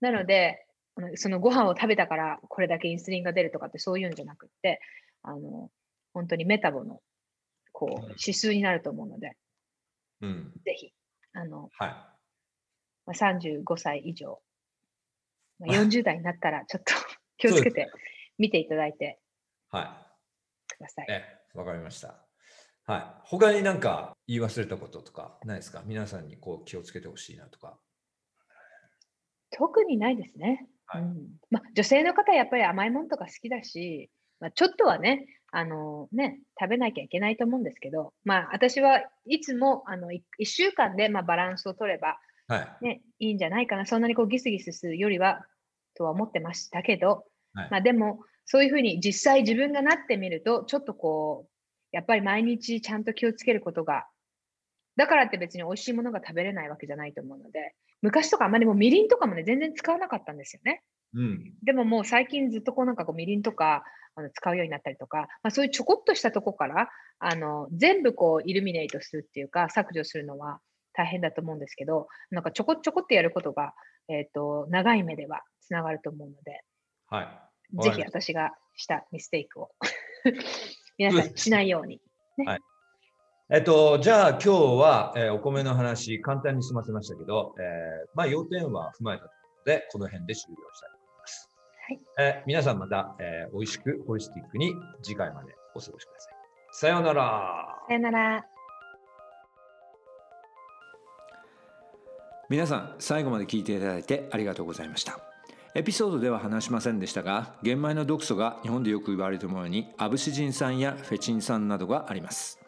[0.00, 0.66] なので、
[0.96, 4.80] あのそのご飯を食べたからこれだけインスリンが出るとかってそういうんじゃなくって、
[5.22, 5.70] あの
[6.12, 7.00] 本当にメタボの
[7.72, 10.26] こううん指数になると思うので、い。
[10.26, 10.52] うん。
[10.64, 10.92] ぜひ
[11.32, 12.09] あの、はい。
[13.10, 14.40] まあ、35歳以上、
[15.58, 16.94] まあ、40代になったらちょっと
[17.38, 17.90] 気をつけて
[18.38, 19.18] 見ていただいて
[19.70, 20.06] は
[20.68, 21.12] くださいい。。
[21.12, 22.24] ええ、わかりました。
[22.84, 23.20] はい。
[23.24, 25.82] 他になんか言い忘れたこととかないですか？
[25.84, 27.78] 皆さんにこう気をつけてほしいなとか。
[29.50, 30.68] 特にないですね。
[30.86, 42.18] はいうんまあ、女性の方はやっぱり甘いものとか好きだし、まあ、ちょっとはねあのね食べなきゃいけないと思うんですけど、まあ、私はいつもあの 1, 週間でまあバランスを取れば、
[42.50, 42.84] はい。
[42.84, 45.46] ね、いいんじゃないかなそんなにこうギスギスするよりは
[45.96, 47.24] とは思ってましたけど、
[47.54, 51.50] はいまあ、でもそういうふうに実際自分がなってみるとちょっとこう
[51.92, 54.06] やっぱり毎日ちゃんと気をつけることが
[54.96, 60.82] だからって別に美味しいものが食べれないわけじゃないと思うので昔とかあんまりもうみりんとかもね全然使わなかったんですよね。
[61.14, 61.52] うん。
[61.62, 63.84] でももう最近ずっとこうなんかこうみりんとか
[64.16, 66.88] あの使うようになったりとか、まあ、そういうちょこっとしたとこから
[67.18, 70.60] あの全部こうイルミネートするっていうか削除するのは
[71.00, 73.72] 大変だと思うんですけどなんかちょこちょこってやることが、
[74.08, 76.60] えー、と長い目ではつながると思うので
[77.06, 77.24] はい。
[77.76, 79.70] わぜひ私がしたミステイクを
[80.98, 82.00] 皆さんしないように。
[83.52, 89.34] えっと、じゃあ今日は、えーお米の話、簡単に済ませましたけど、えーまあ要点は踏まえたとこ
[89.66, 91.50] ろで、この辺で終了したいと思います。
[91.88, 96.34] はいえー皆さんまた、えー美味しくホリスティックに次回までお過ごしください。
[96.72, 97.82] さようなら。
[97.88, 98.59] さよなら。
[102.50, 105.20] 皆さん最後まで聞いていただいてありがとうございました。
[105.76, 112.58] エピソードでは話しませんでしたが玄米の毒素が日本でよく言われているものにアブシジン酸やフェチン酸などがあります。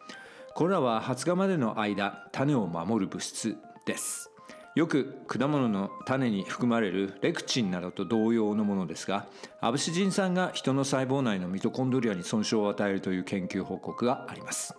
[0.54, 4.30] これらは発芽までの間種を守る物質です。
[4.76, 9.26] よく果物の種に含まれるレクチンなどと同様のものですが
[9.60, 14.76] アブシジン酸が人の細胞内のミトコンドリアに損傷を与えるという研究報告があります。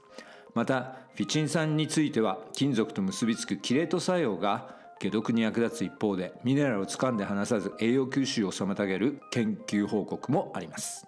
[0.54, 11.06] またフィチン酸については金属と結びつくキレート作用が解毒に役立つ一方でミネラルを掴んで離さず栄養吸収を妨げる研究報告もあります。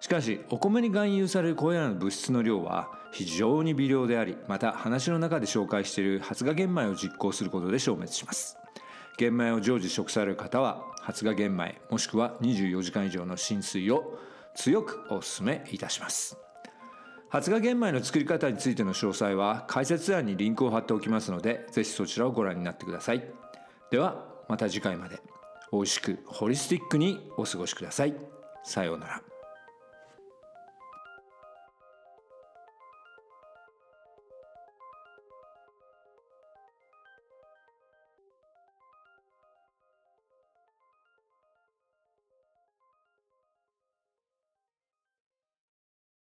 [0.00, 8.58] しかしお米に含有されるこれらの物質の量は非常に微量でありまた話の中で紹介している発芽玄米を実行することで消滅します。
[9.18, 14.18] 玄米を常時食される方は発芽玄米もしくは24時間以上の浸水を
[14.56, 16.43] 強くお勧めいたします。
[17.34, 23.24] 発芽玄米の作り方についての詳細は解説欄にリンクを貼っておきますのでぜひそちらをご覧になってください。
[23.90, 25.18] ではまた次回まで。
[25.72, 28.14] 美味しくホリスティックにお過ごしください。
[28.62, 29.33] さようなら。